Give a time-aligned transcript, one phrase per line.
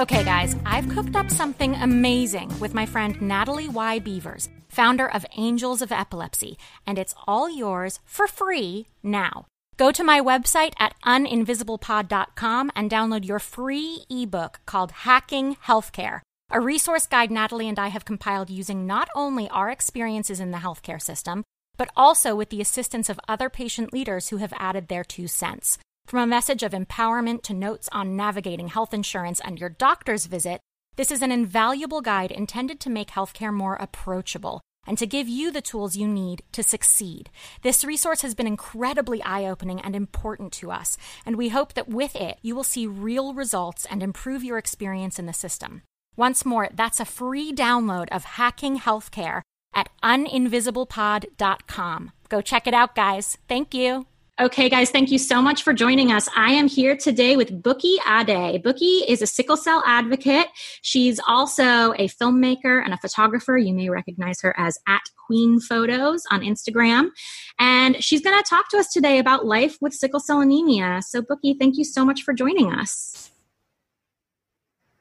[0.00, 3.98] Okay, guys, I've cooked up something amazing with my friend Natalie Y.
[3.98, 9.44] Beavers, founder of Angels of Epilepsy, and it's all yours for free now.
[9.76, 16.20] Go to my website at uninvisiblepod.com and download your free ebook called Hacking Healthcare,
[16.50, 20.64] a resource guide Natalie and I have compiled using not only our experiences in the
[20.64, 21.44] healthcare system,
[21.76, 25.76] but also with the assistance of other patient leaders who have added their two cents.
[26.10, 30.60] From a message of empowerment to notes on navigating health insurance and your doctor's visit,
[30.96, 35.52] this is an invaluable guide intended to make healthcare more approachable and to give you
[35.52, 37.30] the tools you need to succeed.
[37.62, 41.88] This resource has been incredibly eye opening and important to us, and we hope that
[41.88, 45.82] with it, you will see real results and improve your experience in the system.
[46.16, 52.12] Once more, that's a free download of Hacking Healthcare at uninvisiblepod.com.
[52.28, 53.38] Go check it out, guys.
[53.46, 54.06] Thank you.
[54.40, 56.26] Okay, guys, thank you so much for joining us.
[56.34, 58.64] I am here today with Bukky Ade.
[58.64, 60.46] Bukky is a sickle cell advocate.
[60.80, 63.58] She's also a filmmaker and a photographer.
[63.58, 67.10] You may recognize her as at Queen Photos on Instagram.
[67.58, 71.02] And she's going to talk to us today about life with sickle cell anemia.
[71.02, 73.30] So, Bukky, thank you so much for joining us.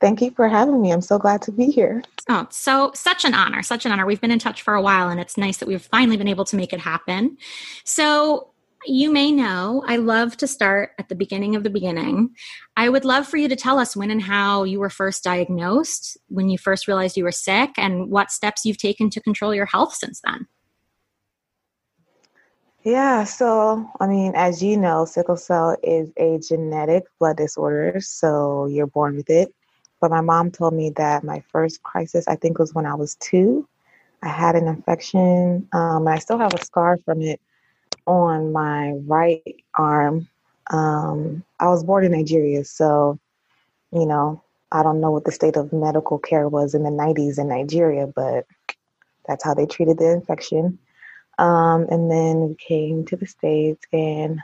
[0.01, 0.91] Thank you for having me.
[0.91, 2.03] I'm so glad to be here.
[2.27, 4.05] Oh, so such an honor, such an honor.
[4.05, 6.45] We've been in touch for a while and it's nice that we've finally been able
[6.45, 7.37] to make it happen.
[7.85, 8.49] So,
[8.85, 12.31] you may know I love to start at the beginning of the beginning.
[12.77, 16.17] I would love for you to tell us when and how you were first diagnosed,
[16.27, 19.65] when you first realized you were sick, and what steps you've taken to control your
[19.65, 20.47] health since then.
[22.83, 28.67] Yeah, so I mean, as you know, sickle cell is a genetic blood disorder, so
[28.67, 29.53] you're born with it.
[29.99, 33.15] But my mom told me that my first crisis, I think, was when I was
[33.15, 33.67] two.
[34.23, 37.41] I had an infection, um, and I still have a scar from it
[38.09, 40.27] on my right arm.
[40.71, 43.19] Um, I was born in Nigeria, so,
[43.91, 47.39] you know, I don't know what the state of medical care was in the 90s
[47.39, 48.45] in Nigeria, but
[49.27, 50.79] that's how they treated the infection.
[51.37, 54.39] Um, and then we came to the States, and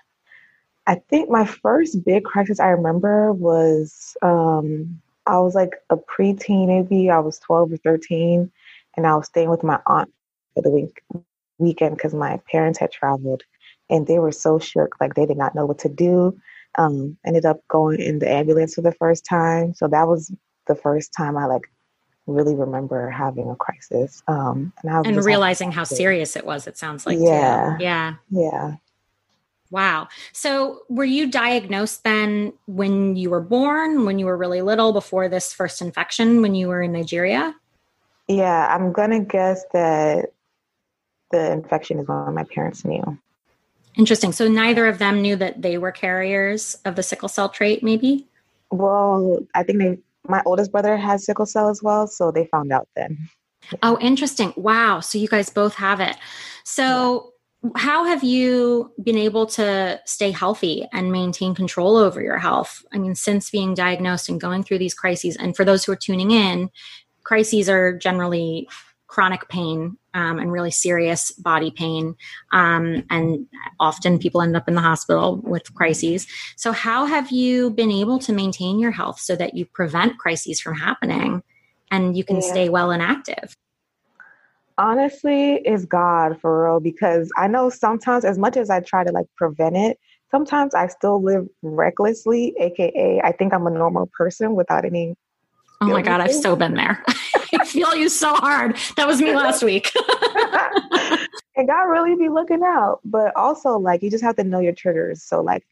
[0.87, 6.67] I think my first big crisis I remember was um, I was like a preteen,
[6.67, 8.51] maybe I was 12 or 13,
[8.95, 10.13] and I was staying with my aunt
[10.53, 11.01] for the week
[11.57, 13.43] weekend because my parents had traveled
[13.89, 16.39] and they were so shook, like they did not know what to do.
[16.77, 19.73] Um, ended up going in the ambulance for the first time.
[19.73, 20.31] So that was
[20.67, 21.71] the first time I like
[22.27, 24.21] really remember having a crisis.
[24.27, 27.17] Um, and, and realizing how serious it was, it sounds like.
[27.19, 27.75] Yeah.
[27.77, 27.83] Too.
[27.83, 28.15] Yeah.
[28.29, 28.75] Yeah.
[29.71, 30.09] Wow.
[30.31, 35.27] So were you diagnosed then when you were born, when you were really little, before
[35.27, 37.55] this first infection, when you were in Nigeria?
[38.27, 40.31] Yeah, I'm going to guess that
[41.31, 43.17] the infection is when my parents knew.
[43.97, 44.31] Interesting.
[44.31, 48.27] So neither of them knew that they were carriers of the sickle cell trait, maybe?
[48.71, 49.97] Well, I think they
[50.27, 53.29] my oldest brother has sickle cell as well, so they found out then.
[53.81, 54.53] Oh, interesting.
[54.55, 54.99] Wow.
[54.99, 56.15] So you guys both have it.
[56.63, 57.31] So
[57.63, 57.71] yeah.
[57.75, 62.83] how have you been able to stay healthy and maintain control over your health?
[62.93, 65.97] I mean, since being diagnosed and going through these crises, and for those who are
[65.97, 66.69] tuning in,
[67.23, 68.67] crises are generally
[69.07, 72.15] chronic pain um, and really serious body pain.
[72.51, 73.45] Um, and
[73.79, 76.27] often people end up in the hospital with crises.
[76.55, 80.59] So, how have you been able to maintain your health so that you prevent crises
[80.59, 81.43] from happening
[81.91, 82.51] and you can yeah.
[82.51, 83.55] stay well and active?
[84.77, 89.11] Honestly, it's God for real because I know sometimes, as much as I try to
[89.11, 89.97] like prevent it,
[90.31, 95.15] sometimes I still live recklessly, aka I think I'm a normal person without any.
[95.81, 97.03] Oh my God, I've so been there.
[97.59, 98.77] I feel you so hard.
[98.97, 99.91] That was me last week.
[101.55, 102.99] and God really be looking out.
[103.05, 105.23] But also, like, you just have to know your triggers.
[105.23, 105.65] So, like,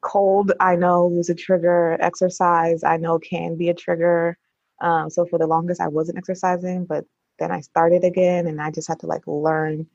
[0.00, 1.96] cold, I know was a trigger.
[2.00, 4.36] Exercise, I know can be a trigger.
[4.80, 7.04] Um, so for the longest, I wasn't exercising, but
[7.38, 9.86] then I started again, and I just had to like learn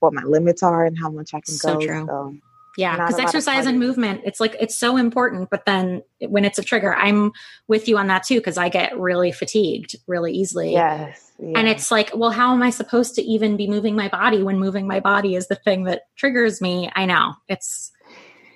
[0.00, 1.86] what my limits are and how much I can so go.
[1.86, 2.06] True.
[2.06, 2.36] So
[2.76, 5.50] yeah, because exercise and movement, it's like it's so important.
[5.50, 7.32] But then when it's a trigger, I'm
[7.68, 10.72] with you on that too because I get really fatigued really easily.
[10.72, 14.08] Yes, yes, And it's like, well, how am I supposed to even be moving my
[14.08, 16.90] body when moving my body is the thing that triggers me?
[16.96, 17.92] I know it's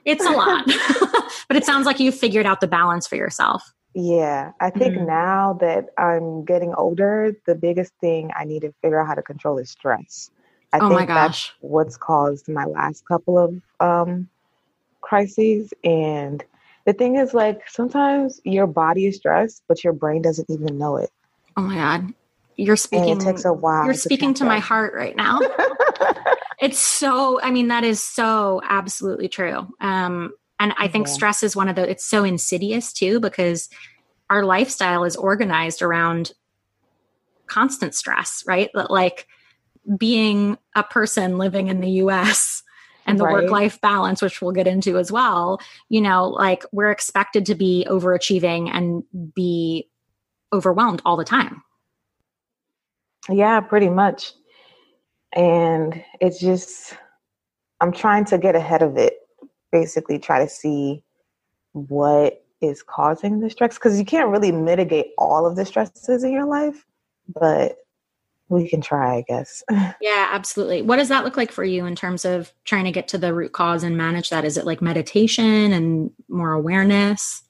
[0.05, 0.65] it's a lot,
[1.49, 3.71] but it sounds like you've figured out the balance for yourself.
[3.95, 5.07] Yeah, I think mm-hmm.
[5.07, 9.23] now that I'm getting older, the biggest thing I need to figure out how to
[9.23, 10.31] control is stress.
[10.77, 11.49] I oh think my gosh.
[11.49, 14.29] that's what's caused my last couple of um,
[15.01, 15.73] crises.
[15.83, 16.45] And
[16.85, 20.97] the thing is, like, sometimes your body is stressed, but your brain doesn't even know
[20.97, 21.11] it.
[21.57, 22.13] Oh my God.
[22.57, 23.13] You're speaking.
[23.13, 23.87] And it takes a while.
[23.87, 25.41] You're speaking to my heart right now.
[26.61, 29.67] it's so, I mean, that is so absolutely true.
[29.81, 31.15] Um, and I think yeah.
[31.15, 33.69] stress is one of the, it's so insidious too, because
[34.29, 36.33] our lifestyle is organized around
[37.47, 38.71] constant stress, right?
[38.75, 39.27] That Like,
[39.99, 42.63] being a person living in the US
[43.07, 43.33] and the right.
[43.33, 47.55] work life balance, which we'll get into as well, you know, like we're expected to
[47.55, 49.05] be overachieving and
[49.35, 49.89] be
[50.53, 51.63] overwhelmed all the time.
[53.29, 54.33] Yeah, pretty much.
[55.35, 56.95] And it's just,
[57.81, 59.15] I'm trying to get ahead of it,
[59.71, 61.03] basically, try to see
[61.73, 66.33] what is causing the stress because you can't really mitigate all of the stresses in
[66.33, 66.87] your life,
[67.29, 67.77] but
[68.49, 69.63] we can try, I guess.
[70.01, 70.83] Yeah, absolutely.
[70.83, 73.35] What does that look like for you in terms of trying to get to the
[73.35, 74.45] root cause and manage that?
[74.45, 77.43] Is it like meditation and more awareness?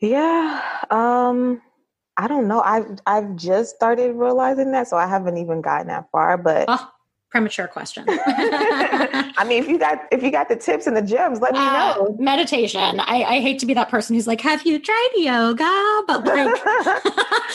[0.00, 0.62] Yeah.
[0.90, 1.60] Um
[2.16, 2.60] I don't know.
[2.60, 6.90] I've I've just started realizing that, so I haven't even gotten that far, but oh,
[7.30, 8.04] premature question.
[8.08, 11.60] I mean, if you got if you got the tips and the gems, let me
[11.60, 12.16] uh, know.
[12.18, 12.98] Meditation.
[13.00, 16.60] I, I hate to be that person who's like, "Have you tried yoga?" But like,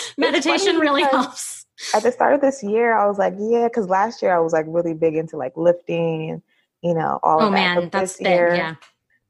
[0.17, 1.52] meditation really helps
[1.93, 4.53] at the start of this year, I was like, yeah, because last year I was
[4.53, 6.41] like really big into like lifting and
[6.81, 7.55] you know all oh, of that.
[7.55, 8.75] man, but that's this year, yeah.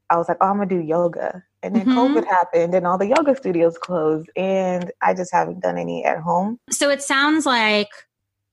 [0.09, 1.97] I was like, oh, I'm gonna do yoga, and then mm-hmm.
[1.97, 6.19] COVID happened, and all the yoga studios closed, and I just haven't done any at
[6.19, 6.59] home.
[6.69, 7.89] So it sounds like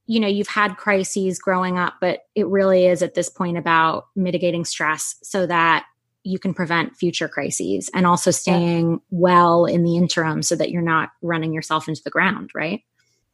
[0.06, 4.06] you know you've had crises growing up, but it really is at this point about
[4.16, 5.86] mitigating stress so that
[6.22, 8.98] you can prevent future crises and also staying yeah.
[9.10, 12.82] well in the interim so that you're not running yourself into the ground, right?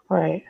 [0.09, 0.45] Right.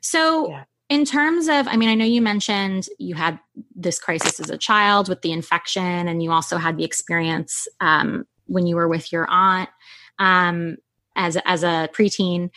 [0.00, 0.64] So, yeah.
[0.88, 3.38] in terms of, I mean, I know you mentioned you had
[3.74, 8.26] this crisis as a child with the infection, and you also had the experience um,
[8.46, 9.70] when you were with your aunt
[10.18, 10.76] um,
[11.16, 12.50] as as a preteen.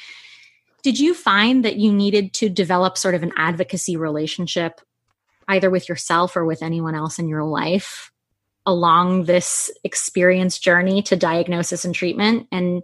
[0.83, 4.81] Did you find that you needed to develop sort of an advocacy relationship,
[5.47, 8.11] either with yourself or with anyone else in your life,
[8.67, 12.47] along this experience journey to diagnosis and treatment?
[12.51, 12.83] And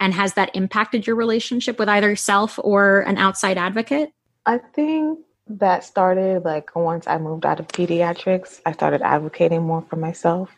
[0.00, 4.10] and has that impacted your relationship with either self or an outside advocate?
[4.46, 5.18] I think
[5.48, 10.50] that started like once I moved out of pediatrics, I started advocating more for myself.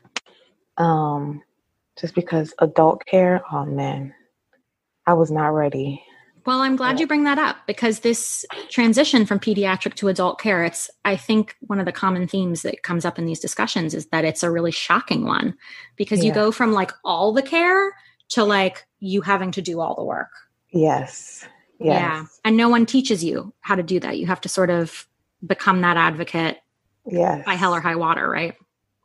[0.77, 1.43] Um,
[2.01, 4.15] just because adult care, oh man,
[5.07, 6.03] I was not ready.
[6.47, 10.65] Well, I'm glad you bring that up because this transition from pediatric to adult care,
[10.65, 14.07] it's, I think, one of the common themes that comes up in these discussions is
[14.07, 15.55] that it's a really shocking one
[15.97, 16.29] because yeah.
[16.29, 17.93] you go from like all the care
[18.31, 20.31] to like you having to do all the work.
[20.71, 21.45] Yes.
[21.79, 22.01] yes.
[22.01, 22.25] Yeah.
[22.45, 24.19] And no one teaches you how to do that.
[24.19, 25.07] You have to sort of
[25.47, 26.59] become that advocate
[27.07, 27.45] yes.
[27.45, 28.55] by hell or high water, right?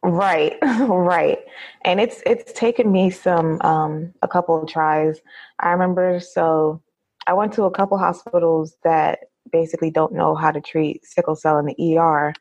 [0.03, 1.39] Right, right.
[1.83, 5.19] And it's it's taken me some um a couple of tries.
[5.59, 6.81] I remember so
[7.25, 9.19] I went to a couple hospitals that
[9.51, 12.33] basically don't know how to treat sickle cell in the ER.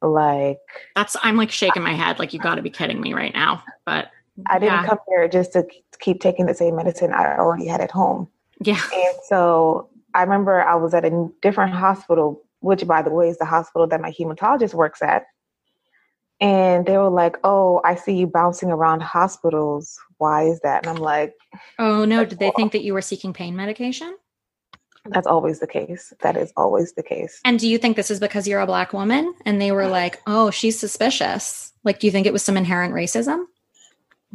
[0.00, 0.58] Like
[0.94, 3.62] that's I'm like shaking my head like you got to be kidding me right now.
[3.84, 4.08] But
[4.46, 4.86] I didn't yeah.
[4.86, 5.66] come here just to
[5.98, 8.28] keep taking the same medicine I already had at home.
[8.60, 8.80] Yeah.
[8.92, 13.38] And so I remember I was at a different hospital, which by the way is
[13.38, 15.26] the hospital that my hematologist works at.
[16.38, 19.98] And they were like, "Oh, I see you bouncing around hospitals.
[20.18, 21.32] Why is that?" And I'm like,
[21.78, 22.26] "Oh no!
[22.26, 24.14] Did they think that you were seeking pain medication?"
[25.06, 26.12] That's always the case.
[26.20, 27.40] That is always the case.
[27.44, 29.34] And do you think this is because you're a black woman?
[29.46, 32.92] And they were like, "Oh, she's suspicious." Like, do you think it was some inherent
[32.92, 33.46] racism?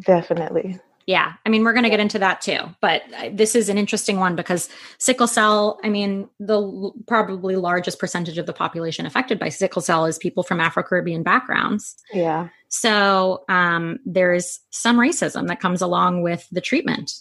[0.05, 0.79] Definitely.
[1.07, 1.33] Yeah.
[1.45, 2.59] I mean, we're going to get into that too.
[2.79, 7.55] But uh, this is an interesting one because sickle cell, I mean, the l- probably
[7.55, 11.95] largest percentage of the population affected by sickle cell is people from Afro Caribbean backgrounds.
[12.13, 12.49] Yeah.
[12.69, 17.11] So um, there's some racism that comes along with the treatment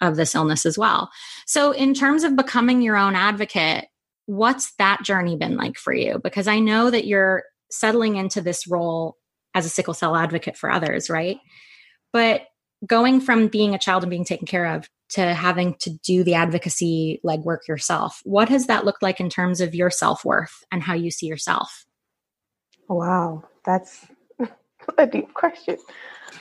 [0.00, 1.10] of this illness as well.
[1.46, 3.86] So, in terms of becoming your own advocate,
[4.26, 6.20] what's that journey been like for you?
[6.22, 9.16] Because I know that you're settling into this role
[9.54, 11.38] as a sickle cell advocate for others, right?
[12.14, 12.42] But
[12.86, 16.34] going from being a child and being taken care of to having to do the
[16.34, 20.80] advocacy legwork yourself, what has that looked like in terms of your self worth and
[20.80, 21.84] how you see yourself?
[22.88, 24.06] Wow, that's
[24.98, 25.76] a deep question.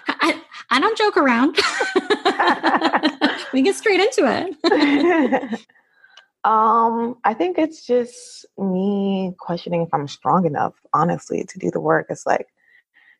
[0.08, 0.39] I,
[0.70, 1.60] I don't joke around.
[3.53, 5.60] we get straight into it.
[6.44, 11.80] um, I think it's just me questioning if I'm strong enough, honestly, to do the
[11.80, 12.08] work.
[12.10, 12.50] It's like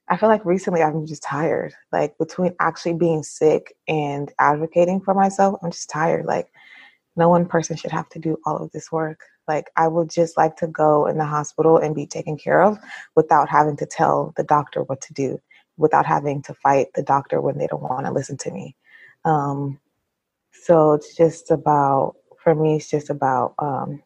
[0.10, 1.74] I feel like recently I'm just tired.
[1.91, 6.25] Like between actually being sick and advocating for myself, I'm just tired.
[6.25, 6.51] Like
[7.15, 9.22] no one person should have to do all of this work.
[9.48, 12.77] Like I would just like to go in the hospital and be taken care of
[13.15, 15.41] without having to tell the doctor what to do,
[15.77, 18.75] without having to fight the doctor when they don't want to listen to me.
[19.25, 19.79] Um,
[20.51, 22.75] so it's just about for me.
[22.75, 24.03] It's just about um,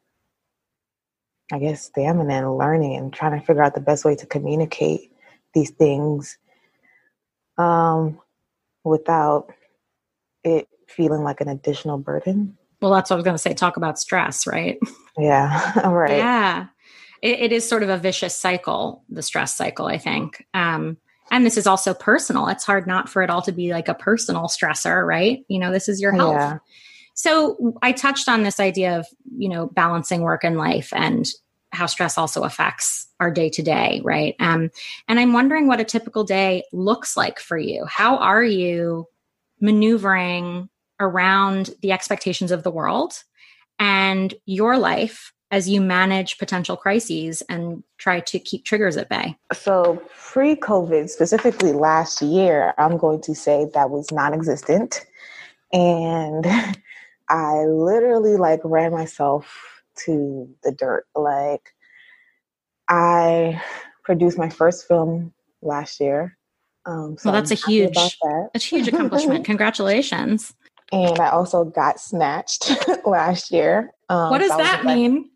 [1.52, 5.12] I guess stamina and learning and trying to figure out the best way to communicate
[5.58, 6.38] these things
[7.58, 8.20] um,
[8.84, 9.54] without
[10.44, 12.58] it feeling like an additional burden.
[12.82, 13.54] Well, that's what I was going to say.
[13.54, 14.78] Talk about stress, right?
[15.18, 16.18] Yeah, right.
[16.18, 16.68] Yeah.
[17.24, 20.46] It, it is sort of a vicious cycle, the stress cycle, I think.
[20.54, 20.98] Um,
[21.32, 22.48] and this is also personal.
[22.48, 25.40] It's hard not for it all to be like a personal stressor, right?
[25.50, 26.36] You know, this is your health.
[26.36, 26.58] Yeah.
[27.16, 31.28] So I touched on this idea of, you know, balancing work and life and
[31.72, 34.36] how stress also affects our day to day, right?
[34.40, 34.70] Um,
[35.08, 37.86] and I'm wondering what a typical day looks like for you.
[37.86, 39.08] How are you
[39.60, 40.70] maneuvering
[41.00, 43.24] around the expectations of the world
[43.80, 49.36] and your life as you manage potential crises and try to keep triggers at bay?
[49.54, 55.06] So, pre COVID, specifically last year, I'm going to say that was non existent.
[55.72, 56.46] And
[57.30, 61.06] I literally like ran myself to the dirt.
[61.16, 61.74] Like,
[62.90, 63.62] I
[64.04, 66.38] produced my first film last year.
[66.86, 68.50] Um, so well, that's I'm a huge, that.
[68.56, 69.46] a huge accomplishment.
[69.46, 70.54] Congratulations!
[70.92, 72.72] And I also got snatched
[73.06, 73.94] last year.
[74.10, 75.30] Um, what does so that mean?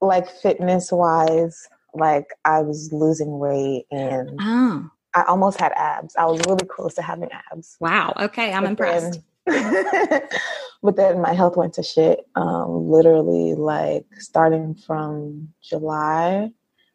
[0.00, 4.90] Like, like fitness wise, like I was losing weight and oh.
[5.14, 6.14] I almost had abs.
[6.16, 7.76] I was really close to having abs.
[7.80, 8.14] Wow.
[8.20, 9.20] Okay, I'm but impressed.
[9.46, 10.22] Then,
[10.82, 12.26] but then my health went to shit.
[12.34, 16.50] Um, literally, like starting from July.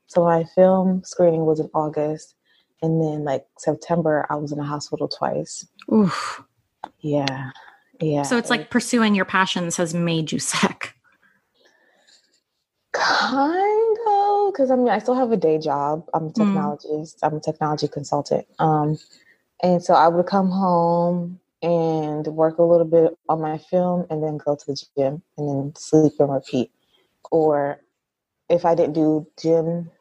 [0.08, 2.36] So my film screening was in August,
[2.82, 5.66] and then like September, I was in a hospital twice.
[5.92, 6.44] Oof.
[7.00, 7.52] Yeah.
[8.00, 8.24] Yeah.
[8.24, 10.94] So it's like pursuing your passions has made you sick.
[12.94, 16.06] Kind of, because I mean, I still have a day job.
[16.14, 16.34] I'm a mm.
[16.34, 17.16] technologist.
[17.16, 17.20] Mm.
[17.24, 18.48] I'm a technology consultant.
[18.60, 18.98] Um,
[19.62, 24.24] and so I would come home and work a little bit on my film, and
[24.24, 26.72] then go to the gym, and then sleep and repeat.
[27.32, 27.80] Or
[28.50, 29.92] if I didn't do gym,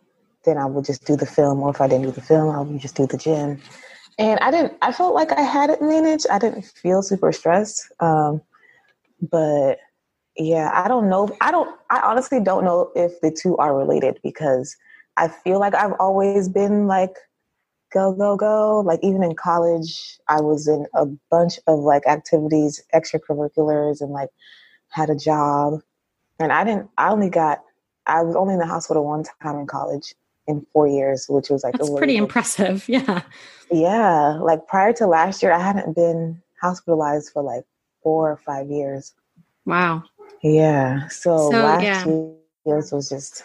[0.44, 1.60] then I would just do the film.
[1.60, 3.60] Or if I didn't do the film, I would just do the gym
[4.18, 4.74] and I didn't.
[4.82, 6.26] I felt like I had it managed.
[6.30, 7.90] I didn't feel super stressed.
[8.00, 8.40] Um,
[9.20, 9.78] but
[10.36, 11.34] yeah, I don't know.
[11.40, 11.78] I don't.
[11.90, 14.76] I honestly don't know if the two are related because
[15.16, 17.16] I feel like I've always been like
[17.96, 18.80] go go go.
[18.80, 24.28] Like even in college, I was in a bunch of like activities, extracurriculars, and like
[24.90, 25.80] had a job.
[26.38, 26.90] And I didn't.
[26.98, 27.62] I only got.
[28.06, 30.14] I was only in the hospital one time in college
[30.46, 32.86] in four years, which was like that's pretty impressive.
[32.88, 33.22] Yeah.
[33.70, 34.38] Yeah.
[34.40, 37.64] Like prior to last year, I hadn't been hospitalized for like
[38.02, 39.12] four or five years.
[39.64, 40.04] Wow.
[40.42, 41.08] Yeah.
[41.08, 42.04] So, so last yeah.
[42.64, 43.42] years was just.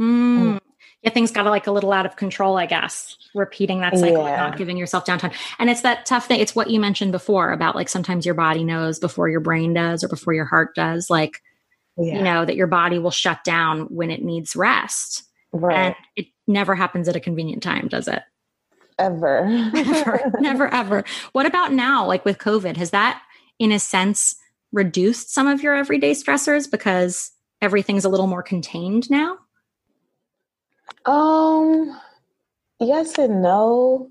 [0.00, 0.60] Mm.
[1.06, 3.16] Yeah, things got like a little out of control, I guess.
[3.32, 4.36] Repeating that cycle yeah.
[4.38, 5.32] not giving yourself downtime.
[5.60, 6.40] And it's that tough thing.
[6.40, 10.02] It's what you mentioned before about like sometimes your body knows before your brain does
[10.02, 11.08] or before your heart does.
[11.08, 11.42] Like,
[11.96, 12.16] yeah.
[12.16, 15.22] you know, that your body will shut down when it needs rest.
[15.52, 15.76] Right.
[15.76, 18.22] And it never happens at a convenient time, does it?
[18.98, 19.46] Ever.
[19.72, 21.04] never, never, ever.
[21.30, 22.76] What about now, like with COVID?
[22.78, 23.22] Has that,
[23.60, 24.34] in a sense,
[24.72, 27.30] reduced some of your everyday stressors because
[27.62, 29.38] everything's a little more contained now?
[31.06, 31.98] Um,
[32.80, 34.10] yes and no.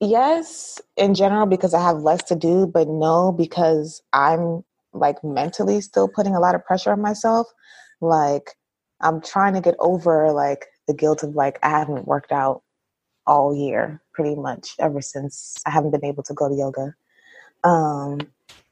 [0.00, 5.80] Yes, in general, because I have less to do, but no, because I'm like mentally
[5.80, 7.48] still putting a lot of pressure on myself.
[8.00, 8.52] Like,
[9.00, 12.62] I'm trying to get over like the guilt of like I haven't worked out
[13.26, 16.94] all year, pretty much ever since I haven't been able to go to yoga.
[17.64, 18.20] Um,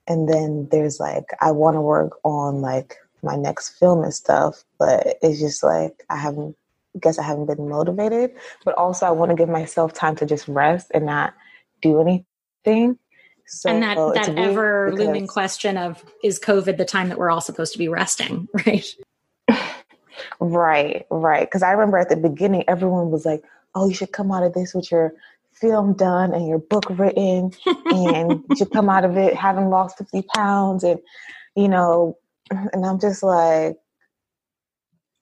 [0.09, 4.65] and then there's like I want to work on like my next film and stuff,
[4.79, 6.57] but it's just like I haven't.
[7.01, 8.33] Guess I haven't been motivated,
[8.65, 11.35] but also I want to give myself time to just rest and not
[11.83, 12.99] do anything.
[13.47, 17.41] So and that that ever looming question of is COVID the time that we're all
[17.41, 18.87] supposed to be resting, right?
[20.41, 21.47] Right, right.
[21.47, 24.55] Because I remember at the beginning, everyone was like, oh, you should come out of
[24.55, 25.15] this with your
[25.53, 27.51] film done and your book written
[27.87, 31.01] and you should come out of it having lost 50 pounds and
[31.55, 32.19] you know
[32.51, 33.79] and i'm just like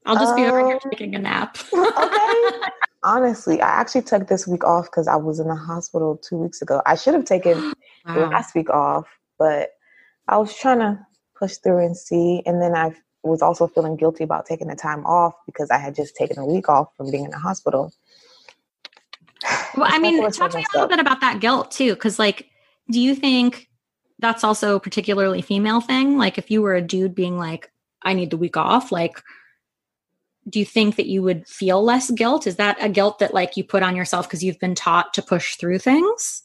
[0.05, 1.59] i'll just be over here um, taking a nap.
[1.75, 2.69] Okay.
[3.03, 6.63] Honestly i actually took this week off because i was in the hospital two weeks
[6.63, 6.81] ago.
[6.87, 7.75] I should have taken
[8.07, 8.31] wow.
[8.31, 9.07] last week off
[9.39, 9.71] but
[10.29, 10.99] i was trying to
[11.39, 15.05] push through and see and then i was also feeling guilty about taking the time
[15.05, 17.93] off because i had just taken a week off from being in the hospital.
[19.77, 22.47] Well, I mean, talk to me a little bit about that guilt too, because like,
[22.91, 23.69] do you think
[24.21, 26.17] that's also a particularly female thing?
[26.17, 29.21] Like, if you were a dude being like, "I need the week off," like,
[30.49, 32.47] do you think that you would feel less guilt?
[32.47, 35.23] Is that a guilt that like you put on yourself because you've been taught to
[35.23, 36.43] push through things?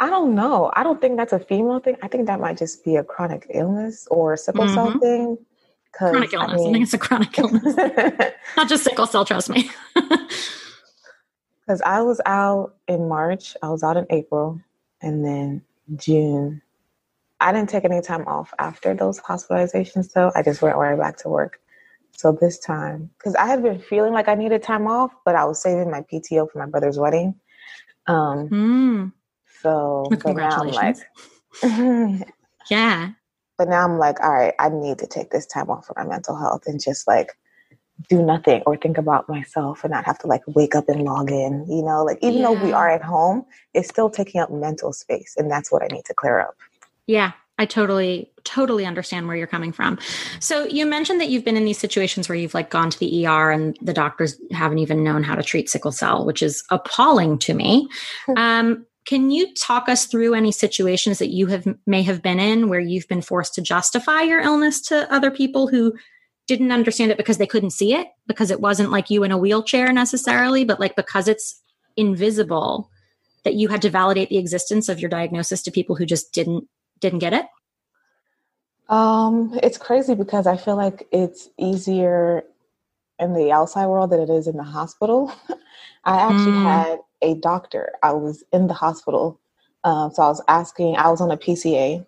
[0.00, 0.70] I don't know.
[0.74, 1.96] I don't think that's a female thing.
[2.02, 4.74] I think that might just be a chronic illness or sickle mm-hmm.
[4.74, 5.38] cell thing.
[5.92, 6.52] Chronic illness.
[6.52, 7.76] I, mean, I think it's a chronic illness,
[8.56, 9.24] not just sickle cell.
[9.24, 9.70] Trust me.
[11.66, 14.60] Because I was out in March, I was out in April,
[15.00, 15.62] and then
[15.96, 16.60] June.
[17.40, 20.30] I didn't take any time off after those hospitalizations, though.
[20.34, 21.60] I just went right back to work.
[22.16, 25.44] So this time, because I had been feeling like I needed time off, but I
[25.44, 27.34] was saving my PTO for my brother's wedding.
[28.06, 29.12] Um, mm.
[29.60, 30.96] So, I'm like,
[32.70, 33.10] yeah.
[33.58, 36.04] But now I'm like, all right, I need to take this time off for my
[36.04, 37.30] mental health and just like
[38.08, 41.30] do nothing or think about myself and not have to like wake up and log
[41.30, 42.46] in you know like even yeah.
[42.46, 45.86] though we are at home it's still taking up mental space and that's what i
[45.86, 46.56] need to clear up
[47.06, 49.98] yeah i totally totally understand where you're coming from.
[50.38, 53.26] So you mentioned that you've been in these situations where you've like gone to the
[53.26, 57.38] er and the doctors haven't even known how to treat sickle cell which is appalling
[57.40, 57.88] to me.
[58.36, 62.68] Um, can you talk us through any situations that you have may have been in
[62.68, 65.92] where you've been forced to justify your illness to other people who
[66.46, 68.08] didn't understand it because they couldn't see it?
[68.26, 71.60] Because it wasn't like you in a wheelchair necessarily but like because it's
[71.96, 72.90] invisible
[73.44, 76.66] that you had to validate the existence of your diagnosis to people who just didn't
[77.00, 77.46] didn't get it?
[78.88, 82.44] Um it's crazy because i feel like it's easier
[83.18, 85.32] in the outside world than it is in the hospital.
[86.04, 86.64] I actually mm.
[86.64, 87.92] had a doctor.
[88.02, 89.40] I was in the hospital
[89.84, 92.04] um, so i was asking i was on a pca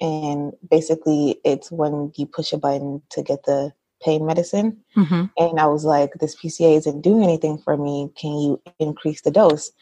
[0.00, 4.76] and basically it's when you push a button to get the pain medicine.
[4.96, 5.24] Mm-hmm.
[5.36, 8.10] and i was like this pca isn't doing anything for me.
[8.16, 9.72] Can you increase the dose?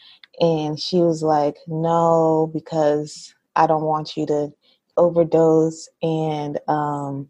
[0.40, 4.52] And she was like no because i don't want you to
[4.96, 7.28] overdose and um,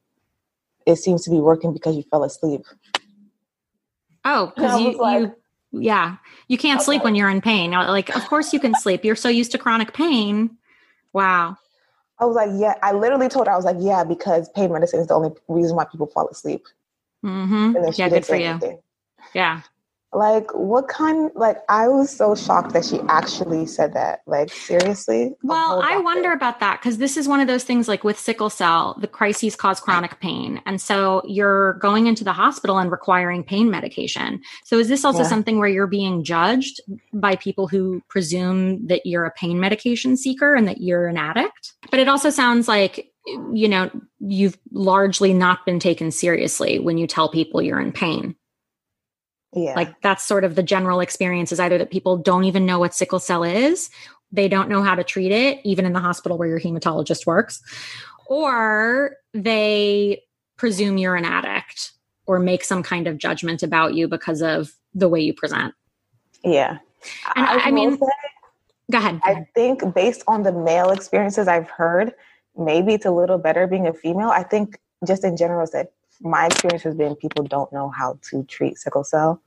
[0.86, 2.62] it seems to be working because you fell asleep
[4.24, 5.34] oh because you, like, you
[5.72, 6.16] yeah
[6.48, 6.84] you can't okay.
[6.84, 9.58] sleep when you're in pain like of course you can sleep you're so used to
[9.58, 10.50] chronic pain
[11.12, 11.56] wow
[12.16, 12.74] I was like, yeah.
[12.80, 15.74] I literally told her, I was like, yeah, because pain medicine is the only reason
[15.74, 16.62] why people fall asleep.
[17.24, 17.90] Mm-hmm.
[17.96, 18.44] yeah, good for you.
[18.44, 18.78] Anything.
[19.34, 19.62] Yeah
[20.14, 24.20] like what kind like i was so shocked that she actually said that.
[24.26, 25.32] Like seriously?
[25.42, 28.50] Well i wonder about that because this is one of those things like with sickle
[28.50, 30.60] cell the crises cause chronic pain.
[30.66, 34.40] And so you're going into the hospital and requiring pain medication.
[34.64, 35.28] So is this also yeah.
[35.28, 36.80] something where you're being judged
[37.12, 41.74] by people who presume that you're a pain medication seeker and that you're an addict?
[41.90, 43.10] But it also sounds like
[43.52, 48.36] you know you've largely not been taken seriously when you tell people you're in pain
[49.54, 49.74] yeah.
[49.74, 52.94] Like that's sort of the general experience is either that people don't even know what
[52.94, 53.88] sickle cell is,
[54.32, 57.62] they don't know how to treat it, even in the hospital where your hematologist works,
[58.26, 60.22] or they
[60.56, 61.92] presume you're an addict
[62.26, 65.74] or make some kind of judgment about you because of the way you present.
[66.42, 66.78] Yeah.
[67.36, 68.06] And I, I mean, say,
[68.90, 69.20] go ahead.
[69.24, 72.12] I think based on the male experiences I've heard,
[72.56, 74.30] maybe it's a little better being a female.
[74.30, 78.44] I think just in general that my experience has been people don't know how to
[78.44, 79.42] treat sickle cell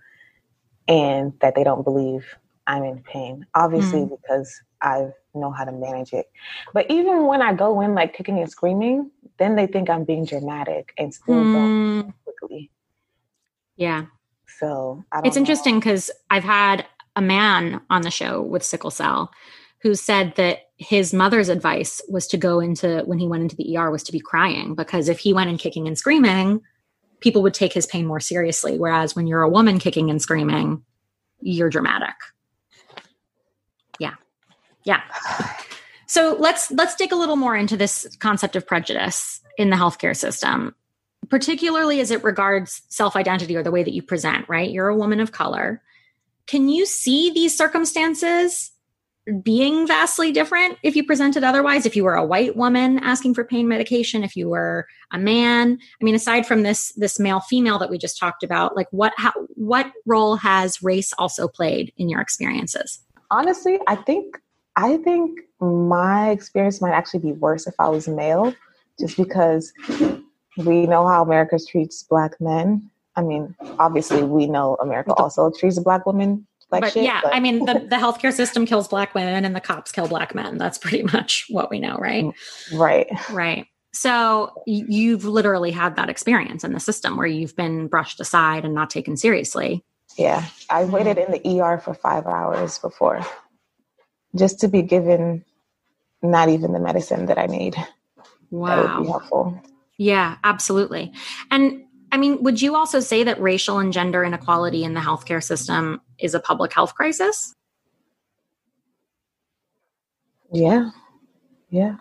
[0.88, 2.26] and that they don't believe
[2.66, 3.46] I'm in pain.
[3.56, 4.10] Obviously, mm.
[4.10, 6.30] because I know how to manage it.
[6.74, 10.26] But even when I go in like kicking and screaming, then they think I'm being
[10.26, 11.54] dramatic and still mm.
[11.54, 12.72] don't quickly.
[13.76, 14.06] Yeah.
[14.60, 15.40] So it's know.
[15.40, 19.32] interesting because I've had a man on the show with sickle cell
[19.82, 23.78] who said that his mother's advice was to go into when he went into the
[23.78, 26.62] ER was to be crying because if he went in kicking and screaming,
[27.20, 28.78] people would take his pain more seriously.
[28.78, 30.84] Whereas when you're a woman kicking and screaming,
[31.42, 32.16] you're dramatic.
[34.00, 34.16] Yeah.
[34.84, 35.02] Yeah.
[36.06, 40.16] So let's let's dig a little more into this concept of prejudice in the healthcare
[40.16, 40.74] system,
[41.30, 44.72] particularly as it regards self-identity or the way that you present, right?
[44.72, 45.82] You're a woman of color.
[46.46, 48.72] Can you see these circumstances
[49.42, 53.44] being vastly different if you presented otherwise if you were a white woman asking for
[53.44, 55.78] pain medication if you were a man.
[56.02, 59.14] I mean aside from this this male female that we just talked about like what
[59.18, 63.00] how, what role has race also played in your experiences?
[63.30, 64.38] Honestly i think
[64.78, 68.54] i think my experience might actually be worse if i was male
[69.00, 69.74] just because
[70.58, 72.90] we know how america treats black men.
[73.18, 77.34] I mean obviously we know america also treats black women like but shit, yeah, but-
[77.34, 80.58] I mean, the, the healthcare system kills black women and the cops kill black men.
[80.58, 82.26] That's pretty much what we know, right?
[82.74, 83.08] right.
[83.32, 83.68] Right.
[83.94, 88.76] So you've literally had that experience in the system where you've been brushed aside and
[88.76, 89.84] not taken seriously.
[90.18, 93.22] Yeah, I waited in the ER for five hours before,
[94.36, 95.44] just to be given
[96.22, 97.74] not even the medicine that I need.
[97.76, 97.86] That
[98.52, 99.04] would be Wow.
[99.04, 99.62] helpful.
[99.98, 101.12] Yeah, absolutely.
[101.50, 105.44] And I mean, would you also say that racial and gender inequality in the healthcare
[105.44, 107.54] system is a public health crisis?
[110.52, 110.92] Yeah,
[111.70, 111.96] yeah,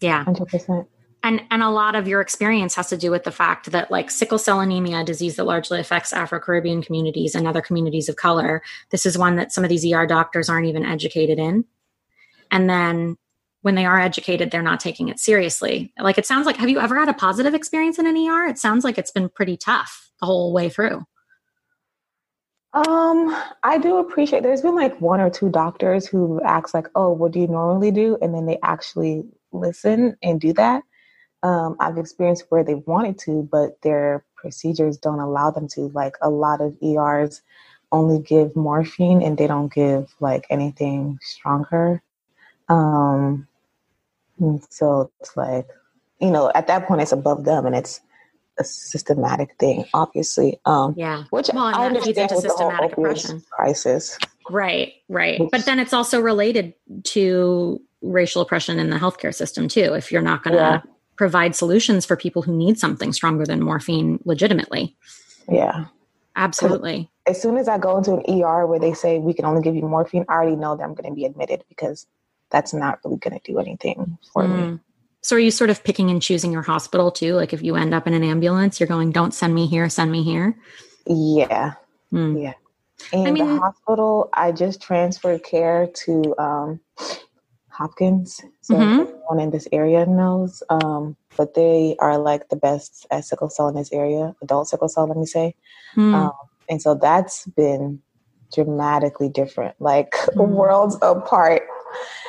[0.00, 0.24] Yeah.
[0.24, 0.88] hundred percent.
[1.22, 4.10] and and a lot of your experience has to do with the fact that like
[4.10, 8.60] sickle cell anemia a disease that largely affects afro-caribbean communities and other communities of color
[8.90, 11.64] this is one that some of these er doctors aren't even educated in
[12.50, 13.16] and then
[13.62, 16.80] when they are educated they're not taking it seriously like it sounds like have you
[16.80, 20.10] ever had a positive experience in an er it sounds like it's been pretty tough
[20.20, 21.04] the whole way through
[22.72, 24.44] Um, I do appreciate.
[24.44, 27.90] There's been like one or two doctors who ask like, "Oh, what do you normally
[27.90, 30.84] do?" and then they actually listen and do that.
[31.42, 35.88] Um, I've experienced where they wanted to, but their procedures don't allow them to.
[35.88, 37.42] Like a lot of ERs
[37.92, 42.02] only give morphine and they don't give like anything stronger.
[42.68, 43.48] Um,
[44.70, 45.66] so it's like,
[46.20, 48.00] you know, at that point, it's above them and it's
[48.58, 50.60] a systematic thing, obviously.
[50.66, 53.42] Um, yeah which Well, I understand into with the whole systematic oppression.
[53.50, 54.18] crisis.
[54.50, 56.74] right right Which- but then it's also related
[57.04, 60.80] to racial oppression in the healthcare system too if you're not going to Yeah.
[61.16, 64.96] provide solutions for people who need something stronger than morphine legitimately
[65.48, 65.84] Yeah.
[66.36, 69.62] absolutely As soon as I go into an ER where they say we can only
[69.62, 72.06] give you morphine, I already know that I'm going to be admitted because
[72.50, 74.62] that's not really going to do anything for me.
[74.62, 74.80] Mm.
[75.22, 77.94] so are you sort of picking and choosing your hospital too like if you end
[77.94, 80.56] up in an ambulance you're going don't send me here send me here
[81.06, 81.74] Yeah.
[82.10, 82.36] Hmm.
[82.36, 82.54] Yeah.
[83.12, 86.80] And I mean- the hospital, I just transferred care to um,
[87.68, 88.40] Hopkins.
[88.60, 89.00] So Mhm.
[89.00, 90.62] everyone in this area knows.
[90.68, 94.88] Um, but they are like the best at sickle cell in this area, adult sickle
[94.88, 95.54] cell, let me say.
[95.94, 96.14] Hmm.
[96.14, 96.32] Um,
[96.68, 98.00] and so that's been
[98.52, 100.48] dramatically different, like Mm.
[100.48, 101.62] worlds apart.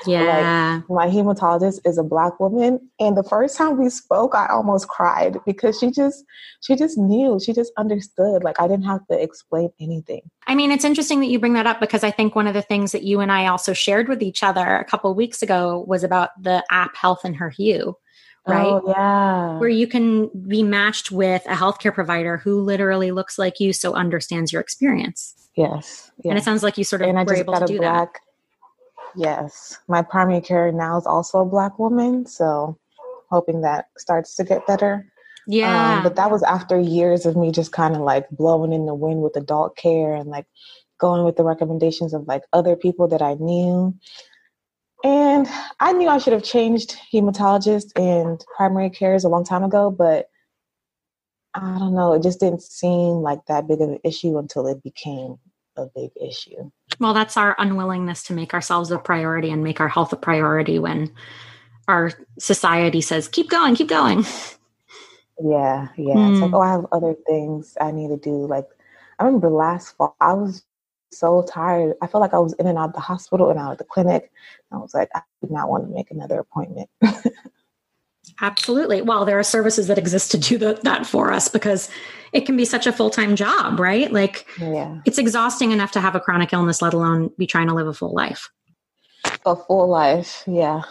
[0.08, 4.48] Yeah Like, My hematologist is a black woman, and the first time we spoke, I
[4.48, 6.24] almost cried because she just
[6.62, 8.44] she just knew, she just understood.
[8.44, 10.22] Like I didn't have to explain anything.
[10.48, 12.62] I mean, it's interesting that you bring that up because I think one of the
[12.62, 15.86] things that you and I also shared with each other a couple of weeks ago
[15.88, 17.96] was about the app Health in Her Hue,
[18.48, 18.68] oh, right?
[18.68, 19.58] Oh, yeah.
[19.60, 23.94] Where you can be matched with a healthcare provider who literally looks like you, so
[23.94, 25.36] understands your experience.
[26.24, 26.32] yes.
[26.32, 28.10] And it sounds like you sort of and were able to do that.
[29.16, 32.78] Yes, my primary care now is also a black woman, so
[33.30, 35.12] hoping that starts to get better.
[35.48, 35.98] Yeah.
[35.98, 38.94] Um, but that was after years of me just kind of like blowing in the
[38.94, 40.46] wind with adult care and like
[41.00, 43.96] going with the recommendations of like other people that I knew.
[45.04, 45.48] And
[45.80, 50.28] I knew I should have changed hematologist and primary cares a long time ago, but
[51.56, 52.14] I don't know.
[52.14, 55.38] It just didn't seem like that big of an issue until it became
[55.76, 56.72] a big issue.
[57.02, 60.80] Well, that's our unwillingness to make ourselves a priority and make our health a priority
[60.80, 61.12] when
[61.88, 64.26] our society says, keep going, keep going.
[65.44, 66.30] Yeah, yeah.
[66.30, 66.54] It's like, Mm.
[66.54, 68.46] oh, I have other things I need to do.
[68.48, 68.68] Like,
[69.20, 70.64] I remember last fall, I was
[71.12, 71.96] so tired.
[72.02, 73.86] I felt like I was in and out of the hospital and out of the
[73.86, 74.32] clinic.
[74.72, 76.90] I was like, I do not want to make another appointment.
[78.42, 79.02] Absolutely.
[79.02, 81.90] Well, there are services that exist to do the, that for us because
[82.34, 84.12] it can be such a full time job, right?
[84.12, 87.74] Like yeah, it's exhausting enough to have a chronic illness, let alone be trying to
[87.74, 88.50] live a full life.
[89.46, 90.44] a full life.
[90.48, 90.82] Yeah,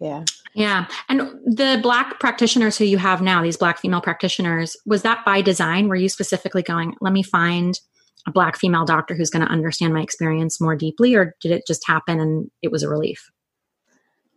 [0.00, 0.24] yeah.
[0.54, 0.86] Yeah.
[1.08, 5.40] And the Black practitioners who you have now, these Black female practitioners, was that by
[5.40, 5.88] design?
[5.88, 7.78] Were you specifically going, let me find
[8.26, 11.14] a Black female doctor who's going to understand my experience more deeply?
[11.14, 13.30] Or did it just happen and it was a relief?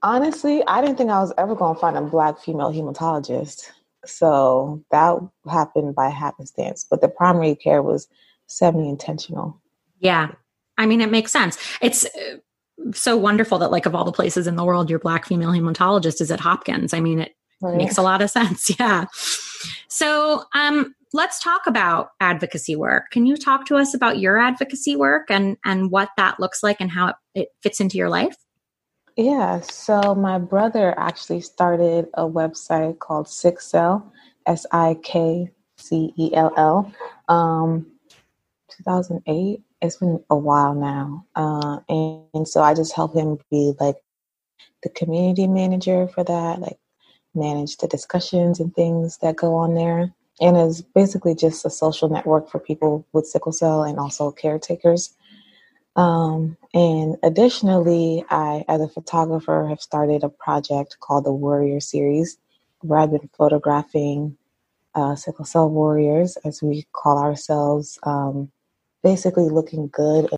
[0.04, 3.70] Honestly, I didn't think I was ever going to find a black female hematologist.
[4.06, 5.18] So that
[5.50, 6.86] happened by happenstance.
[6.90, 8.08] But the primary care was
[8.48, 9.60] semi intentional.
[10.00, 10.32] Yeah.
[10.78, 11.58] I mean, it makes sense.
[11.82, 12.38] It's uh,
[12.94, 16.20] so wonderful that, like, of all the places in the world, your Black female hematologist
[16.20, 16.94] is at Hopkins.
[16.94, 18.72] I mean, it makes a lot of sense.
[18.80, 19.06] Yeah.
[19.88, 23.12] So, um, let's talk about advocacy work.
[23.12, 26.78] Can you talk to us about your advocacy work and and what that looks like
[26.80, 28.36] and how it, it fits into your life?
[29.18, 34.10] Yeah, so my brother actually started a website called Sickcell,
[34.46, 36.94] S I K C E L L,
[37.28, 37.86] um,
[38.70, 39.62] 2008.
[39.82, 41.26] It's been a while now.
[41.36, 43.98] Uh, and, and so I just help him be like
[44.84, 46.78] the community manager for that, like
[47.36, 50.14] manage the discussions and things that go on there.
[50.40, 55.16] And is basically just a social network for people with sickle cell and also caretakers.
[55.96, 62.38] Um, and additionally, I, as a photographer, have started a project called the Warrior Series,
[62.80, 64.38] where I've been photographing
[64.96, 68.52] uh, sickle cell warriors, as we call ourselves, um,
[69.04, 70.38] basically looking good and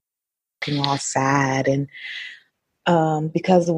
[0.61, 1.67] looking all sad.
[1.67, 1.87] And
[2.85, 3.71] um, because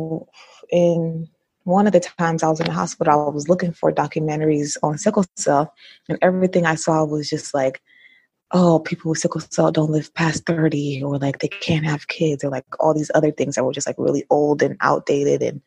[0.72, 1.28] in
[1.64, 4.98] one of the times I was in the hospital, I was looking for documentaries on
[4.98, 5.74] sickle cell,
[6.08, 7.82] and everything I saw was just like,
[8.52, 12.44] oh, people with sickle cell don't live past 30, or like they can't have kids,
[12.44, 15.62] or like all these other things that were just like really old and outdated and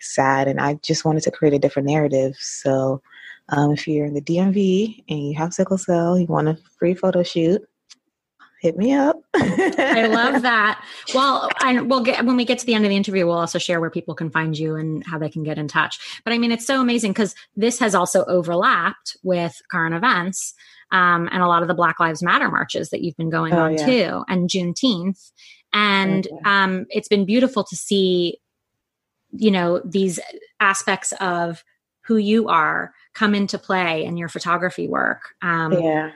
[0.00, 0.48] sad.
[0.48, 2.36] And I just wanted to create a different narrative.
[2.38, 3.02] So
[3.50, 6.94] um, if you're in the DMV and you have sickle cell, you want a free
[6.94, 7.62] photo shoot,
[8.62, 9.20] hit me up.
[9.34, 10.82] I love that.
[11.12, 13.58] Well, I, we'll get when we get to the end of the interview, we'll also
[13.58, 15.98] share where people can find you and how they can get in touch.
[16.24, 20.54] But I mean, it's so amazing because this has also overlapped with current events
[20.92, 23.62] um, and a lot of the Black Lives Matter marches that you've been going oh,
[23.62, 23.86] on yeah.
[23.86, 25.32] too, and Juneteenth.
[25.72, 26.36] And okay.
[26.44, 28.38] um, it's been beautiful to see,
[29.32, 30.20] you know, these
[30.60, 31.64] aspects of
[32.02, 35.34] who you are come into play in your photography work.
[35.42, 36.12] Um, yeah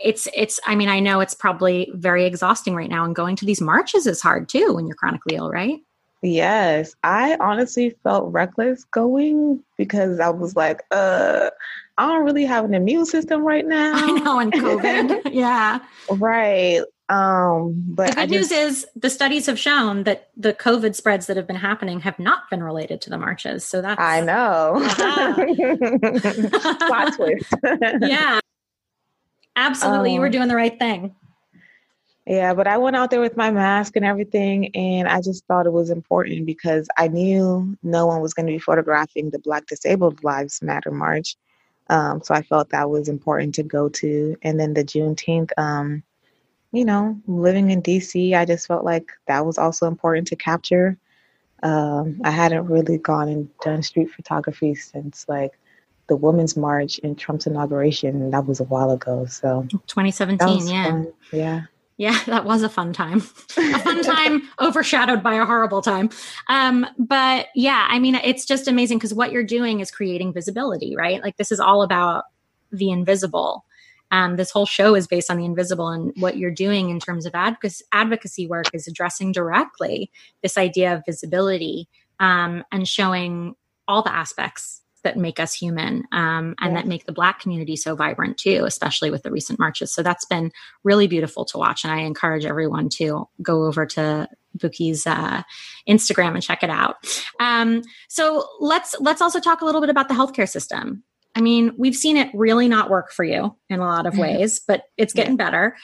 [0.00, 3.44] it's it's i mean i know it's probably very exhausting right now and going to
[3.44, 5.78] these marches is hard too when you're chronically ill right?
[6.22, 6.96] Yes.
[7.04, 11.50] I honestly felt reckless going because i was like uh
[11.98, 13.92] i don't really have an immune system right now.
[13.94, 15.20] i know and covid.
[15.32, 15.80] Yeah.
[16.10, 16.80] Right.
[17.10, 21.26] Um but the good just, news is the studies have shown that the covid spreads
[21.26, 24.76] that have been happening have not been related to the marches so that's i know.
[26.86, 27.52] Plot twist.
[28.00, 28.40] Yeah
[29.56, 30.10] Absolutely.
[30.10, 31.14] Um, you were um, doing the right thing.
[32.26, 35.66] Yeah, but I went out there with my mask and everything, and I just thought
[35.66, 39.66] it was important because I knew no one was going to be photographing the Black
[39.66, 41.36] Disabled Lives Matter March.
[41.90, 44.36] Um, so I felt that was important to go to.
[44.40, 46.02] And then the Juneteenth, um,
[46.72, 50.96] you know, living in DC, I just felt like that was also important to capture.
[51.62, 55.58] Um, I hadn't really gone and done street photography since like
[56.08, 58.30] the Women's March and Trump's inauguration.
[58.30, 59.26] That was a while ago.
[59.26, 60.84] So 2017, yeah.
[60.84, 61.12] Fun.
[61.32, 61.62] Yeah.
[61.96, 63.18] Yeah, that was a fun time.
[63.56, 66.10] a fun time overshadowed by a horrible time.
[66.48, 70.96] Um, but yeah, I mean, it's just amazing because what you're doing is creating visibility,
[70.96, 71.22] right?
[71.22, 72.24] Like this is all about
[72.72, 73.64] the invisible.
[74.10, 77.26] Um, this whole show is based on the invisible, and what you're doing in terms
[77.26, 80.10] of advocacy work is addressing directly
[80.42, 81.88] this idea of visibility
[82.20, 83.54] um, and showing
[83.88, 86.74] all the aspects that make us human um, and yeah.
[86.74, 89.92] that make the Black community so vibrant too, especially with the recent marches.
[89.92, 90.50] So that's been
[90.82, 91.84] really beautiful to watch.
[91.84, 95.42] And I encourage everyone to go over to Bukky's uh,
[95.88, 96.96] Instagram and check it out.
[97.38, 101.04] Um, so let's let's also talk a little bit about the healthcare system.
[101.36, 104.60] I mean, we've seen it really not work for you in a lot of ways,
[104.66, 105.44] but it's getting yeah.
[105.44, 105.76] better.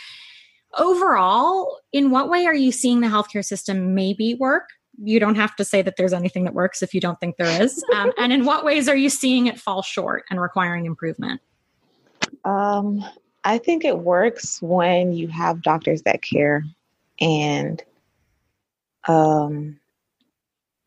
[0.79, 4.69] Overall, in what way are you seeing the healthcare system maybe work
[5.03, 7.63] you don't have to say that there's anything that works if you don't think there
[7.63, 7.83] is.
[7.95, 11.41] Um, and in what ways are you seeing it fall short and requiring improvement?
[12.45, 13.05] Um,
[13.45, 16.65] I think it works when you have doctors that care
[17.21, 17.83] and
[19.09, 19.79] um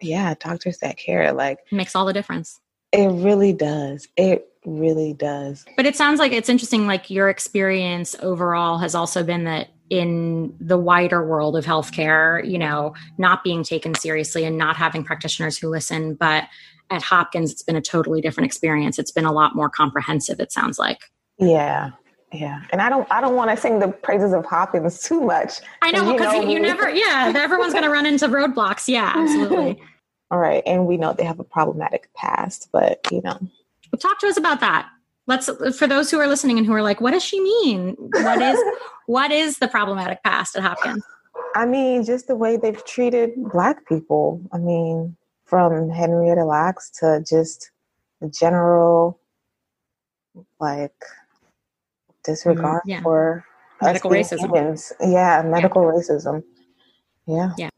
[0.02, 2.60] yeah, doctors that care like makes all the difference.
[2.92, 4.08] It really does.
[4.18, 5.66] It really does.
[5.78, 10.56] But it sounds like it's interesting like your experience overall has also been that in
[10.60, 15.58] the wider world of healthcare, you know, not being taken seriously and not having practitioners
[15.58, 16.16] who listen.
[16.16, 16.46] But
[16.90, 18.98] at Hopkins, it's been a totally different experience.
[18.98, 21.00] It's been a lot more comprehensive, it sounds like.
[21.38, 21.92] Yeah.
[22.32, 23.08] Yeah, and I don't.
[23.12, 25.62] I don't want to sing the praises of Hopkins too much.
[25.84, 26.90] I know because you, you, you never.
[26.90, 28.88] Yeah, everyone's going to run into roadblocks.
[28.88, 29.80] Yeah, absolutely.
[30.32, 33.38] All right, and we know they have a problematic past, but you know,
[34.00, 34.90] talk to us about that
[35.28, 37.96] let's for those who are listening and who are like what does she mean?
[37.98, 38.60] What is
[39.06, 41.04] what is the problematic past at hopkins?
[41.56, 44.42] I mean just the way they've treated black people.
[44.52, 47.72] I mean from henrietta lacks to just
[48.22, 49.20] the general
[50.60, 50.96] like
[52.24, 53.02] disregard mm, yeah.
[53.02, 53.46] for
[53.82, 54.40] medical racism.
[54.40, 54.94] humans.
[55.00, 55.90] yeah medical yeah.
[55.90, 56.44] racism.
[57.26, 57.52] Yeah.
[57.58, 57.70] Yeah.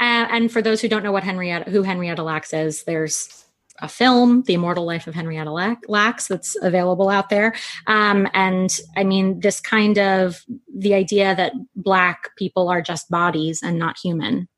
[0.00, 3.44] Uh, and for those who don't know what henrietta who henrietta lacks is there's
[3.82, 5.50] a film, The Immortal Life of Henrietta
[5.88, 7.54] Lacks, that's available out there.
[7.88, 10.42] Um, and I mean, this kind of
[10.74, 14.48] the idea that Black people are just bodies and not human.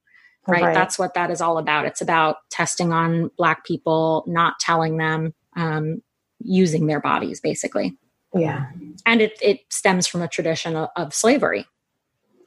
[0.46, 0.62] Right?
[0.62, 0.74] right.
[0.74, 1.86] That's what that is all about.
[1.86, 6.02] It's about testing on Black people, not telling them, um,
[6.40, 7.96] using their bodies, basically.
[8.34, 8.66] Yeah.
[9.06, 11.64] And it, it stems from a tradition of, of slavery.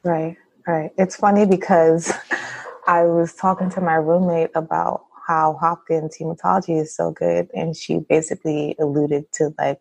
[0.04, 0.92] Right, right.
[0.96, 2.12] It's funny because
[2.86, 7.98] I was talking to my roommate about how Hopkins hematology is so good, and she
[7.98, 9.78] basically alluded to like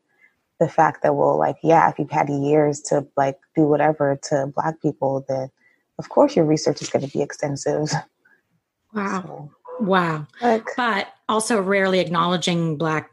[0.59, 4.51] the fact that well, like yeah, if you've had years to like do whatever to
[4.53, 5.49] Black people, then
[5.97, 7.89] of course your research is going to be extensive.
[8.93, 9.51] Wow, so,
[9.83, 10.27] wow.
[10.41, 13.11] Like, but also rarely acknowledging Black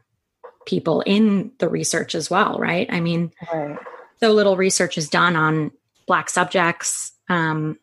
[0.65, 2.87] people in the research as well, right?
[2.91, 3.77] I mean, right.
[4.19, 5.71] so little research is done on
[6.07, 7.11] Black subjects.
[7.29, 7.77] Um,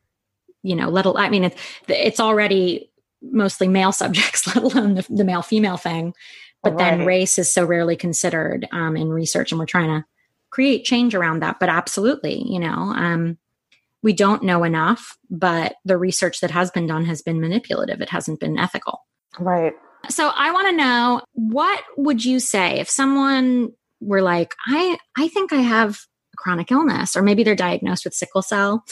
[0.63, 1.19] you know, little.
[1.19, 1.57] I mean, it's
[1.89, 2.91] it's already
[3.23, 6.15] mostly male subjects, let alone the, the male female thing.
[6.63, 6.97] But right.
[6.97, 10.05] then race is so rarely considered um, in research, and we're trying to
[10.51, 11.59] create change around that.
[11.59, 13.39] But absolutely, you know, um,
[14.03, 18.01] we don't know enough, but the research that has been done has been manipulative.
[18.01, 19.01] It hasn't been ethical.
[19.39, 19.73] Right.
[20.09, 25.29] So I want to know what would you say if someone were like, I I
[25.29, 26.01] think I have
[26.35, 28.85] a chronic illness, or maybe they're diagnosed with sickle cell.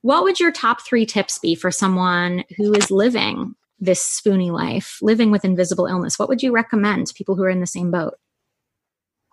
[0.00, 4.98] What would your top three tips be for someone who is living this spoony life,
[5.02, 6.18] living with invisible illness?
[6.18, 8.14] What would you recommend to people who are in the same boat?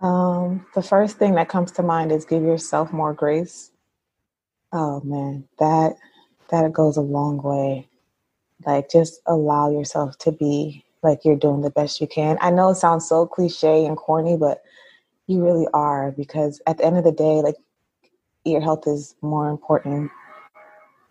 [0.02, 3.72] Um, the first thing that comes to mind is give yourself more grace.
[4.72, 5.96] Oh man, that
[6.50, 7.88] that goes a long way.
[8.66, 12.38] Like just allow yourself to be like you're doing the best you can.
[12.42, 14.62] I know it sounds so cliche and corny, but
[15.28, 17.56] you really are because at the end of the day, like
[18.44, 20.12] your health is more important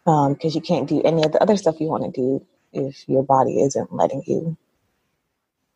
[0.04, 3.08] because um, you can't do any of the other stuff you want to do if
[3.08, 4.56] your body isn't letting you.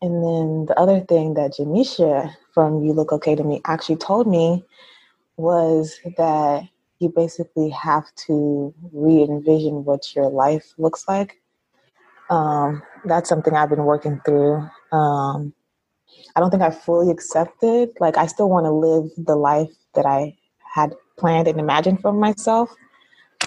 [0.03, 4.27] And then the other thing that Jameisha from You Look Okay to Me actually told
[4.27, 4.65] me
[5.37, 11.41] was that you basically have to re envision what your life looks like.
[12.31, 14.69] Um, that's something I've been working through.
[14.93, 15.55] Um,
[16.37, 17.91] I don't think I fully accepted.
[18.01, 20.37] Like, I still want to live the life that I
[20.75, 22.75] had planned and imagined for myself.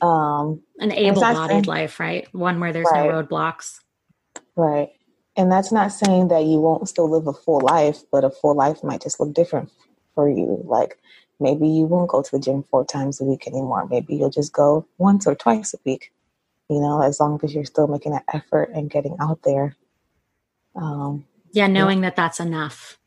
[0.01, 2.27] Um, An able-bodied life, right?
[2.33, 3.10] One where there's right.
[3.10, 3.79] no roadblocks.
[4.55, 4.89] Right.
[5.36, 8.55] And that's not saying that you won't still live a full life, but a full
[8.55, 9.71] life might just look different
[10.15, 10.62] for you.
[10.65, 10.97] Like
[11.39, 13.88] maybe you won't go to the gym four times a week anymore.
[13.88, 16.12] Maybe you'll just go once or twice a week.
[16.69, 19.75] You know, as long as you're still making that effort and getting out there.
[20.75, 22.10] Um, yeah, knowing yeah.
[22.10, 22.97] that that's enough.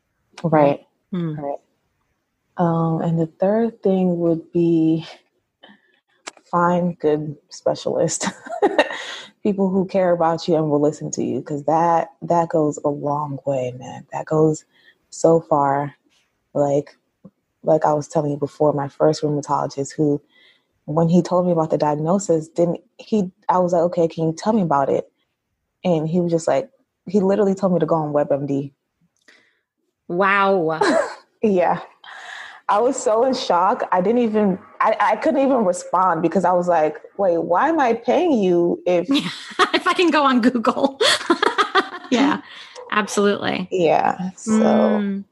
[0.41, 0.87] Right.
[1.13, 1.37] Mm.
[1.37, 1.59] Right.
[2.57, 5.05] Um, and the third thing would be
[6.51, 8.27] find good specialists
[9.43, 12.89] people who care about you and will listen to you because that that goes a
[12.89, 14.05] long way man.
[14.11, 14.65] That goes
[15.09, 15.95] so far.
[16.53, 16.95] Like
[17.63, 20.21] like i was telling you before my first rheumatologist who
[20.85, 24.33] when he told me about the diagnosis didn't he i was like okay can you
[24.33, 25.11] tell me about it?
[25.83, 26.69] And he was just like
[27.07, 28.71] he literally told me to go on webmd
[30.07, 30.79] wow.
[31.43, 31.81] Yeah
[32.71, 33.85] I was so in shock.
[33.91, 37.81] I didn't even, I, I couldn't even respond because I was like, wait, why am
[37.81, 39.07] I paying you if.
[39.73, 40.97] if I can go on Google.
[42.11, 42.41] yeah,
[42.93, 43.67] absolutely.
[43.71, 44.31] Yeah.
[44.37, 44.51] So.
[44.51, 45.25] Mm,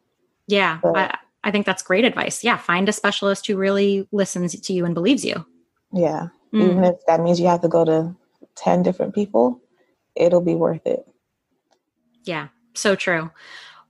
[0.47, 0.79] yeah.
[0.83, 2.43] But, I, I think that's great advice.
[2.43, 2.57] Yeah.
[2.57, 5.45] Find a specialist who really listens to you and believes you.
[5.93, 6.27] Yeah.
[6.53, 6.71] Mm.
[6.71, 8.13] Even if that means you have to go to
[8.55, 9.61] 10 different people,
[10.13, 11.07] it'll be worth it.
[12.25, 12.49] Yeah.
[12.73, 13.31] So true.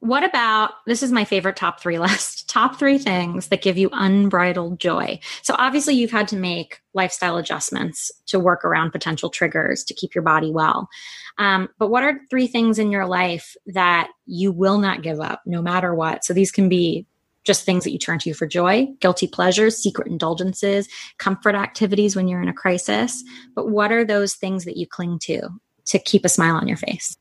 [0.01, 3.89] What about this is my favorite top three list top three things that give you
[3.93, 5.19] unbridled joy.
[5.43, 10.15] So, obviously, you've had to make lifestyle adjustments to work around potential triggers to keep
[10.15, 10.89] your body well.
[11.37, 15.41] Um, but what are three things in your life that you will not give up
[15.45, 16.25] no matter what?
[16.25, 17.05] So, these can be
[17.45, 22.27] just things that you turn to for joy, guilty pleasures, secret indulgences, comfort activities when
[22.27, 23.23] you're in a crisis.
[23.55, 25.49] But what are those things that you cling to
[25.85, 27.17] to keep a smile on your face?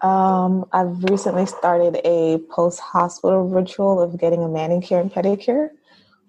[0.00, 5.70] Um, I've recently started a post hospital ritual of getting a manicure and pedicure.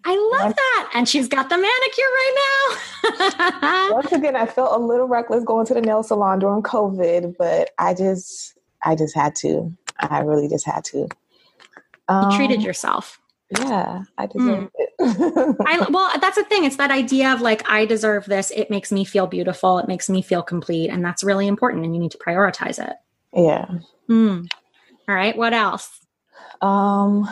[0.06, 0.92] I love that.
[0.94, 3.92] And she's got the manicure right now.
[3.94, 7.72] Once again, I felt a little reckless going to the nail salon during COVID, but
[7.78, 9.76] I just I just had to.
[10.00, 11.08] I really just had to.
[12.08, 13.20] Um, you treated yourself.
[13.52, 14.72] Yeah, I deserve mm.
[14.74, 15.56] it.
[15.66, 16.66] I, well, that's the thing.
[16.66, 18.52] It's that idea of like, I deserve this.
[18.52, 19.80] It makes me feel beautiful.
[19.80, 20.90] It makes me feel complete.
[20.90, 21.84] And that's really important.
[21.84, 22.96] And you need to prioritize it.
[23.34, 23.68] Yeah.
[24.10, 24.48] Mm.
[25.08, 25.38] All right.
[25.38, 26.00] What else?
[26.62, 27.30] Um,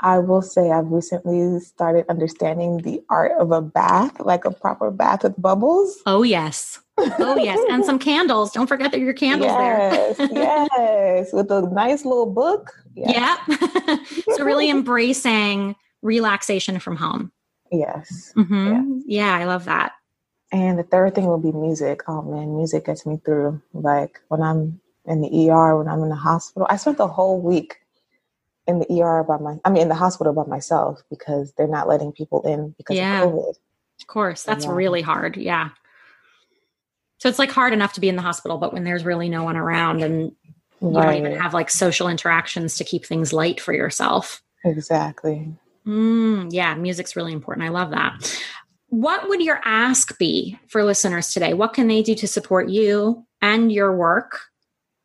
[0.00, 4.90] I will say I've recently started understanding the art of a bath, like a proper
[4.90, 5.96] bath with bubbles.
[6.06, 6.80] Oh, yes.
[6.98, 8.52] oh yes, and some candles.
[8.52, 10.28] Don't forget that your candles yes, there.
[10.28, 11.32] yes, Yes.
[11.32, 12.72] with a nice little book.
[12.94, 13.36] Yeah.
[14.34, 17.32] so really embracing relaxation from home.
[17.72, 18.32] Yes.
[18.36, 19.00] Mm-hmm.
[19.06, 19.26] Yeah.
[19.26, 19.92] yeah, I love that.
[20.54, 22.02] And the third thing will be music.
[22.06, 23.60] Oh man, music gets me through.
[23.72, 27.40] Like when I'm in the ER, when I'm in the hospital, I spent the whole
[27.40, 27.78] week
[28.68, 31.88] in the ER by my, I mean, in the hospital by myself because they're not
[31.88, 33.24] letting people in because yeah.
[33.24, 33.54] of COVID.
[34.00, 34.72] Of course, that's yeah.
[34.72, 35.36] really hard.
[35.36, 35.70] Yeah.
[37.18, 39.42] So it's like hard enough to be in the hospital, but when there's really no
[39.42, 40.30] one around and
[40.80, 41.06] you right.
[41.06, 44.40] don't even have like social interactions to keep things light for yourself.
[44.64, 45.52] Exactly.
[45.84, 47.66] Mm, yeah, music's really important.
[47.66, 48.40] I love that.
[48.94, 51.52] What would your ask be for listeners today?
[51.52, 54.38] What can they do to support you and your work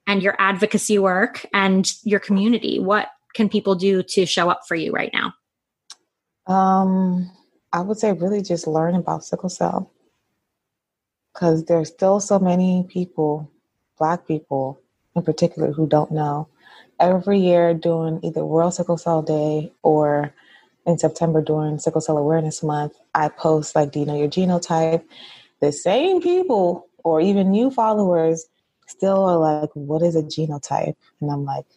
[0.06, 2.80] and your advocacy work and your community?
[2.80, 5.34] What can people do to show up for you right now?
[6.46, 7.32] Um,
[7.74, 9.92] I would say really just learn about sickle cell
[11.34, 13.50] because there's still so many people,
[13.98, 14.80] Black people
[15.16, 16.48] in particular, who don't know.
[17.00, 20.32] Every year doing either World Sickle Cell Day or
[20.90, 25.04] in September during Sickle Cell Awareness Month, I post like, "Do you know your genotype?"
[25.62, 28.48] The same people or even new followers
[28.88, 31.68] still are like, "What is a genotype?" And I'm like,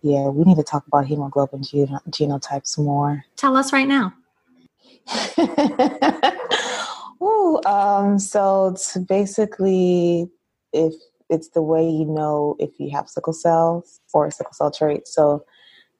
[0.00, 4.14] "Yeah, we need to talk about hemoglobin gen- genotypes more." Tell us right now.
[7.22, 10.30] Ooh, um, so it's basically
[10.72, 10.94] if
[11.28, 15.08] it's the way you know if you have sickle cells or sickle cell trait.
[15.08, 15.44] So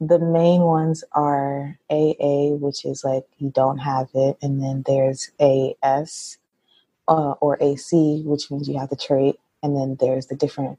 [0.00, 5.30] the main ones are AA, which is like you don't have it, and then there's
[5.40, 6.38] AS
[7.08, 10.78] uh, or AC, which means you have the trait, and then there's the different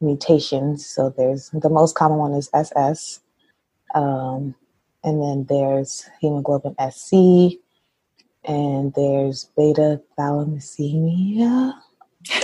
[0.00, 0.86] mutations.
[0.86, 3.20] So there's the most common one is SS,
[3.94, 4.54] um,
[5.04, 7.58] and then there's hemoglobin SC,
[8.44, 11.74] and there's beta thalassemia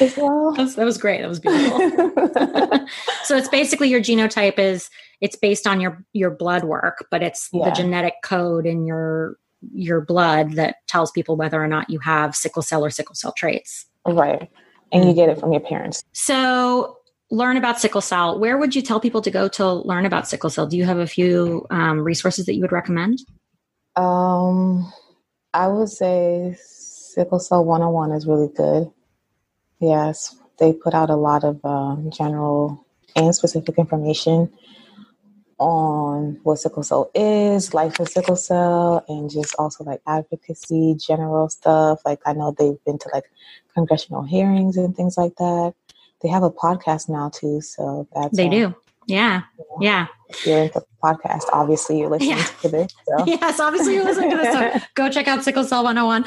[0.00, 0.52] as well.
[0.52, 1.20] that was great.
[1.20, 1.78] That was beautiful.
[3.24, 7.48] so it's basically your genotype is it's based on your your blood work, but it's
[7.52, 7.64] yeah.
[7.64, 9.36] the genetic code in your
[9.72, 13.32] your blood that tells people whether or not you have sickle cell or sickle cell
[13.32, 13.86] traits.
[14.06, 14.50] Right.
[14.92, 16.04] And you get it from your parents.
[16.12, 16.98] So
[17.30, 18.38] learn about sickle cell.
[18.38, 20.66] Where would you tell people to go to learn about sickle cell?
[20.66, 23.20] Do you have a few um, resources that you would recommend?
[23.96, 24.92] Um,
[25.52, 28.90] I would say Sickle Cell 101 is really good.
[29.84, 34.50] Yes, they put out a lot of um, general and specific information
[35.58, 41.48] on what sickle cell is, life with sickle cell, and just also like advocacy, general
[41.48, 42.00] stuff.
[42.04, 43.30] Like I know they've been to like
[43.74, 45.74] congressional hearings and things like that.
[46.22, 48.74] They have a podcast now too, so that's they do.
[49.06, 49.42] Yeah.
[49.80, 50.06] Yeah.
[50.28, 52.44] If you're into the podcast, obviously you're listening yeah.
[52.62, 52.92] to this.
[53.06, 53.24] So.
[53.26, 54.52] Yes, obviously you're listening to this.
[54.52, 56.24] So go check out Sickle Cell 101.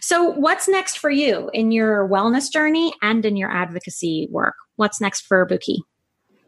[0.00, 4.54] So, what's next for you in your wellness journey and in your advocacy work?
[4.76, 5.78] What's next for Bukky?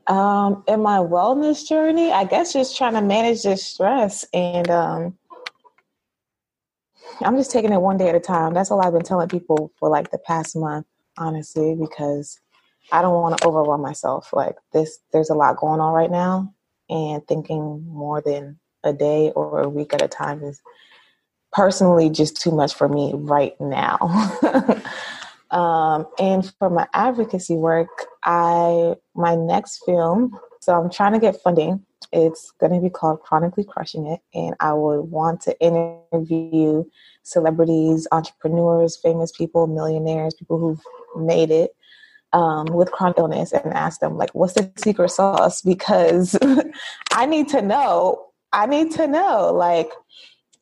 [0.06, 5.18] Um, in my wellness journey, I guess just trying to manage this stress and um,
[7.22, 8.54] I'm just taking it one day at a time.
[8.54, 10.86] That's all I've been telling people for like the past month,
[11.18, 12.40] honestly, because
[12.92, 14.32] I don't want to overwhelm myself.
[14.32, 16.54] Like this, there's a lot going on right now,
[16.88, 20.60] and thinking more than a day or a week at a time is
[21.52, 23.98] personally just too much for me right now.
[25.50, 27.88] um, and for my advocacy work,
[28.24, 30.38] I my next film.
[30.60, 31.84] So I'm trying to get funding.
[32.12, 36.84] It's going to be called Chronically Crushing It, and I would want to interview
[37.22, 40.80] celebrities, entrepreneurs, famous people, millionaires, people who've
[41.16, 41.74] made it
[42.32, 46.38] um, with chronic illness and ask them like, "What's the secret sauce?" Because
[47.12, 48.26] I need to know.
[48.52, 49.52] I need to know.
[49.52, 49.90] Like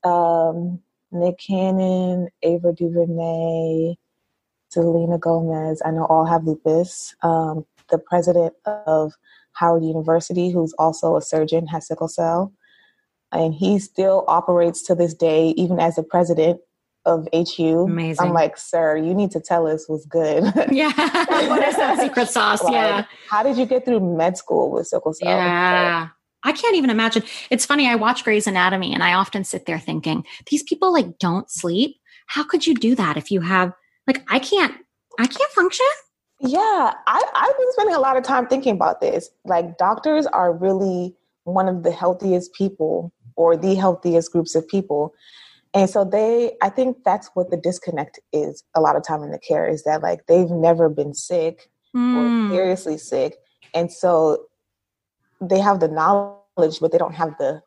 [0.05, 0.81] um,
[1.13, 3.97] Nick Cannon, Ava DuVernay,
[4.69, 5.83] Selena Gomez.
[5.85, 7.15] I know all have lupus.
[7.23, 9.13] Um, the president of
[9.53, 12.53] Howard University, who's also a surgeon, has sickle cell,
[13.33, 16.61] and he still operates to this day, even as a president
[17.05, 17.85] of HU.
[17.85, 18.27] Amazing.
[18.27, 20.45] I'm like, sir, you need to tell us what's good.
[20.71, 20.93] Yeah.
[21.49, 22.63] what is that secret sauce?
[22.63, 23.05] like, yeah.
[23.31, 25.29] How did you get through med school with sickle cell?
[25.29, 26.09] Yeah.
[26.45, 27.23] I can't even imagine.
[27.51, 27.89] It's funny.
[27.89, 31.97] I watch Grey's Anatomy and I often sit there thinking, these people like don't sleep.
[32.27, 33.73] How could you do that if you have
[34.07, 34.75] like I can't
[35.19, 35.87] I can't function?
[36.41, 39.31] Yeah, I, I've been spending a lot of time thinking about this.
[39.45, 45.15] Like doctors are really one of the healthiest people or the healthiest groups of people
[45.75, 49.31] and so they i think that's what the disconnect is a lot of time in
[49.31, 52.17] the care is that like they've never been sick mm.
[52.17, 52.51] or hmm.
[52.51, 53.37] seriously sick
[53.75, 54.47] and so
[55.41, 57.63] they have the knowledge but they don't have the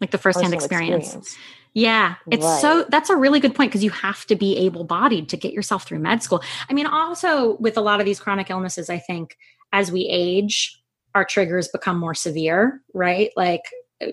[0.00, 1.06] like the firsthand experience.
[1.06, 1.36] experience.
[1.72, 2.60] Yeah, it's right.
[2.60, 5.52] so that's a really good point because you have to be able bodied to get
[5.52, 6.42] yourself through med school.
[6.68, 9.36] I mean, also with a lot of these chronic illnesses, I think
[9.72, 10.80] as we age,
[11.16, 13.30] our triggers become more severe, right?
[13.36, 13.62] Like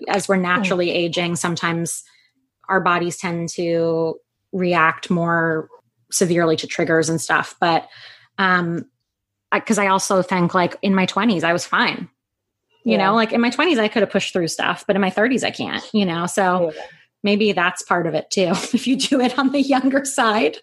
[0.08, 0.42] as we're hmm.
[0.42, 2.02] naturally aging, sometimes
[2.72, 4.16] our bodies tend to
[4.52, 5.68] react more
[6.10, 7.54] severely to triggers and stuff.
[7.60, 7.86] But
[8.38, 8.86] um
[9.52, 12.08] because I, I also think like in my 20s I was fine.
[12.84, 13.06] You yeah.
[13.06, 15.44] know, like in my 20s I could have pushed through stuff, but in my 30s
[15.44, 16.26] I can't, you know.
[16.26, 16.82] So yeah.
[17.22, 18.50] maybe that's part of it too.
[18.72, 20.56] if you do it on the younger side.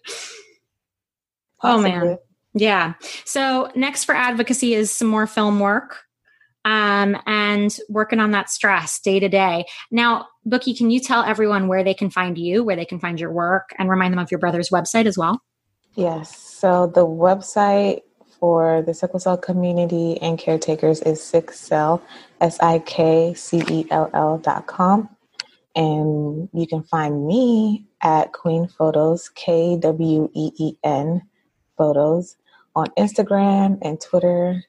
[1.62, 1.92] Possibly.
[1.92, 2.18] Oh man.
[2.52, 2.94] Yeah.
[3.24, 6.02] So next for advocacy is some more film work
[6.64, 9.64] um, and working on that stress day to day.
[9.90, 13.18] Now, Bukky, can you tell everyone where they can find you, where they can find
[13.18, 15.42] your work, and remind them of your brother's website as well?
[15.94, 16.36] Yes.
[16.38, 18.02] So the website
[18.38, 22.00] for the sickle cell community and caretakers is sikcell,
[22.40, 25.08] S I K C E L L dot com.
[25.76, 31.22] And you can find me at Kween Photos, K W E E N
[31.76, 32.36] Photos,
[32.74, 34.64] on Instagram and Twitter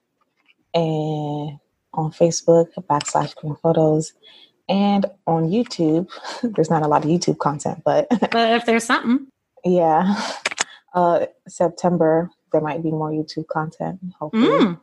[0.73, 1.59] and
[1.93, 4.13] on Facebook, backslash Kween Photos,
[4.69, 6.09] and on YouTube.
[6.55, 9.27] There's not a lot of YouTube content, but but if there's something,
[9.63, 10.15] yeah,
[10.93, 13.99] uh, September there might be more YouTube content.
[14.19, 14.47] Hopefully.
[14.47, 14.79] Mm.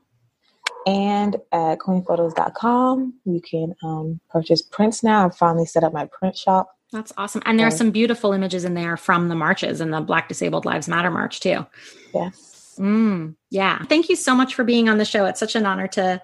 [0.86, 5.26] And at kweenphotos.com, you can um, purchase prints now.
[5.26, 6.74] I've finally set up my print shop.
[6.92, 7.42] That's awesome.
[7.44, 10.64] And there are some beautiful images in there from the marches and the Black Disabled
[10.64, 11.66] Lives Matter March, too.
[12.14, 12.76] Yes.
[12.78, 13.82] Mm, yeah.
[13.84, 15.26] Thank you so much for being on the show.
[15.26, 16.22] It's such an honor to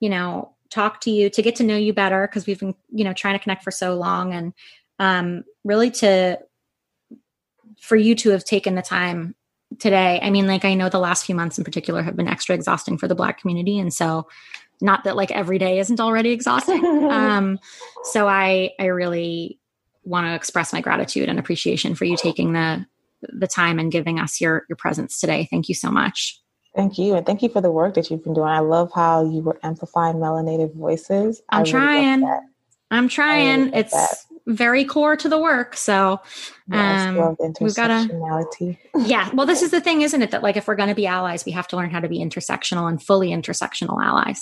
[0.00, 3.04] you know, talk to you, to get to know you better because we've been, you
[3.04, 4.52] know, trying to connect for so long and
[4.98, 6.38] um, really to
[7.80, 9.34] for you to have taken the time
[9.78, 10.20] today.
[10.22, 12.98] I mean, like I know the last few months in particular have been extra exhausting
[12.98, 13.78] for the black community.
[13.78, 14.28] And so
[14.80, 16.84] not that like every day isn't already exhausting.
[17.10, 17.58] um,
[18.04, 19.58] so I I really
[20.04, 22.86] want to express my gratitude and appreciation for you taking the
[23.22, 25.46] the time and giving us your your presence today.
[25.50, 26.40] Thank you so much.
[26.74, 27.14] Thank you.
[27.14, 28.48] And thank you for the work that you've been doing.
[28.48, 31.42] I love how you were amplifying melanated voices.
[31.48, 32.24] I'm trying.
[32.90, 33.66] I'm trying.
[33.66, 34.16] Really it's that.
[34.46, 35.76] very core to the work.
[35.76, 36.20] So
[36.72, 38.76] um, we've got to.
[38.98, 39.30] yeah.
[39.34, 40.30] Well, this is the thing, isn't it?
[40.30, 42.18] That like if we're going to be allies, we have to learn how to be
[42.18, 44.40] intersectional and fully intersectional allies.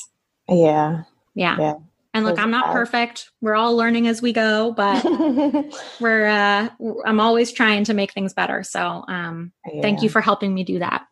[0.49, 1.05] Yeah.
[1.35, 1.57] Yeah.
[1.59, 1.75] yeah.
[2.15, 3.31] And look, I'm not perfect.
[3.41, 5.05] We're all learning as we go, but
[6.01, 6.69] we're uh
[7.05, 8.63] I'm always trying to make things better.
[8.63, 9.83] So um yeah.
[9.83, 11.07] thank you for helping me do that.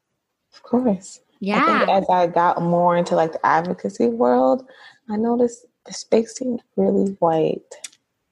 [0.57, 1.21] Of course.
[1.41, 1.85] Yeah.
[1.89, 4.67] I as I got more into like the advocacy world,
[5.11, 7.75] I noticed the space seemed really white.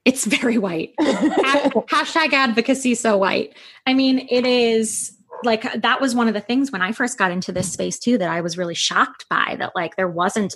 [0.05, 0.95] It's very white.
[1.01, 3.55] Hashtag advocacy so white.
[3.87, 7.31] I mean, it is like that was one of the things when I first got
[7.31, 10.55] into this space too that I was really shocked by that like there wasn't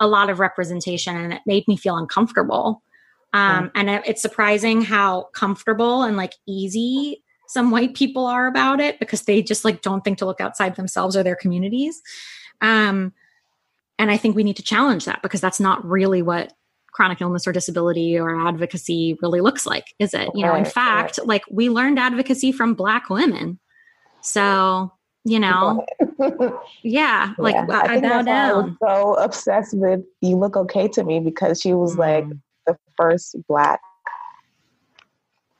[0.00, 2.82] a lot of representation and it made me feel uncomfortable.
[3.32, 3.70] Um, mm.
[3.74, 9.22] And it's surprising how comfortable and like easy some white people are about it because
[9.22, 12.02] they just like don't think to look outside themselves or their communities.
[12.60, 13.12] Um,
[13.98, 16.52] and I think we need to challenge that because that's not really what
[16.92, 20.30] chronic illness or disability or advocacy really looks like, is it?
[20.34, 23.58] You know, in fact, like we learned advocacy from black women.
[24.22, 24.92] So,
[25.24, 25.84] you know,
[26.82, 27.66] yeah, like yeah.
[27.68, 28.78] I, I, bow down.
[28.82, 31.98] I so obsessed with "You Look Okay to Me" because she was mm.
[31.98, 32.24] like
[32.66, 33.80] the first black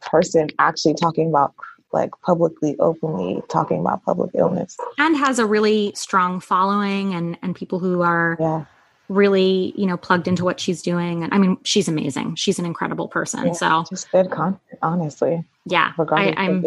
[0.00, 1.54] person actually talking about
[1.92, 4.76] like publicly, openly talking about public illness.
[4.98, 8.64] And has a really strong following and, and people who are yeah.
[9.08, 11.22] really, you know, plugged into what she's doing.
[11.22, 12.34] And I mean, she's amazing.
[12.36, 13.46] She's an incredible person.
[13.46, 15.44] Yeah, so just good content, honestly.
[15.64, 15.92] Yeah.
[15.98, 16.64] I, am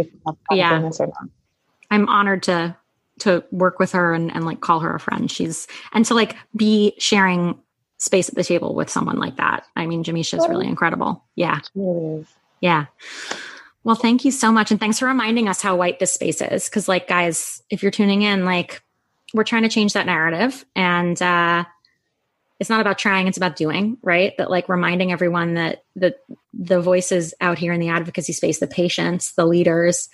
[0.51, 0.89] yeah.
[1.91, 2.75] I'm honored to
[3.19, 5.29] to work with her and, and like call her a friend.
[5.29, 7.59] She's and to like be sharing
[7.97, 9.65] space at the table with someone like that.
[9.75, 11.23] I mean, Jameisha is really incredible.
[11.35, 11.59] Yeah.
[11.75, 12.25] Really
[12.61, 12.85] yeah.
[13.89, 14.69] Well, thank you so much.
[14.69, 16.69] And thanks for reminding us how white this space is.
[16.69, 18.83] Cause like, guys, if you're tuning in, like
[19.33, 21.63] we're trying to change that narrative and, uh,
[22.59, 24.37] it's not about trying, it's about doing, right?
[24.37, 26.15] That like reminding everyone that the
[26.53, 30.07] the voices out here in the advocacy space, the patients, the leaders,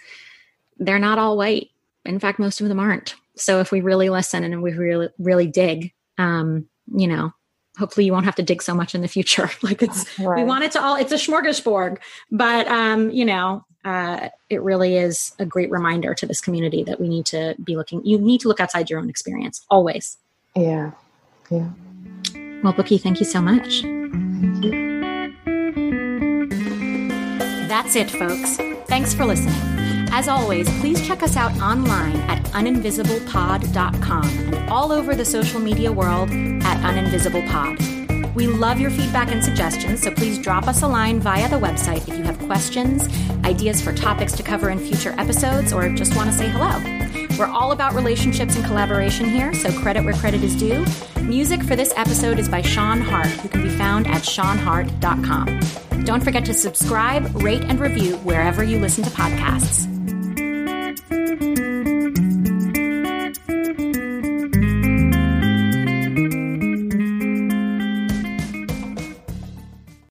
[0.77, 1.67] they're not all white.
[2.05, 3.15] In fact, most of them aren't.
[3.35, 7.33] So if we really listen and we really really dig, um, you know,
[7.77, 9.49] hopefully you won't have to dig so much in the future.
[9.61, 10.37] like it's right.
[10.37, 11.97] we want it to all it's a smorgasbord,
[12.31, 16.99] but um, you know, uh, it really is a great reminder to this community that
[16.99, 18.03] we need to be looking.
[18.05, 20.17] You need to look outside your own experience always.
[20.55, 20.91] Yeah,
[21.49, 21.69] yeah.
[22.63, 23.83] Well, Bukky, thank you so much.
[27.67, 28.57] That's it, folks.
[28.87, 29.74] Thanks for listening.
[30.17, 35.91] As always, please check us out online at uninvisiblepod.com and all over the social media
[35.91, 38.33] world at uninvisiblepod.
[38.33, 42.07] We love your feedback and suggestions, so please drop us a line via the website
[42.07, 43.09] if you have questions,
[43.43, 46.79] ideas for topics to cover in future episodes, or just want to say hello.
[47.37, 50.85] We're all about relationships and collaboration here, so credit where credit is due.
[51.23, 56.05] Music for this episode is by Sean Hart, who can be found at seanhart.com.
[56.05, 59.91] Don't forget to subscribe, rate, and review wherever you listen to podcasts.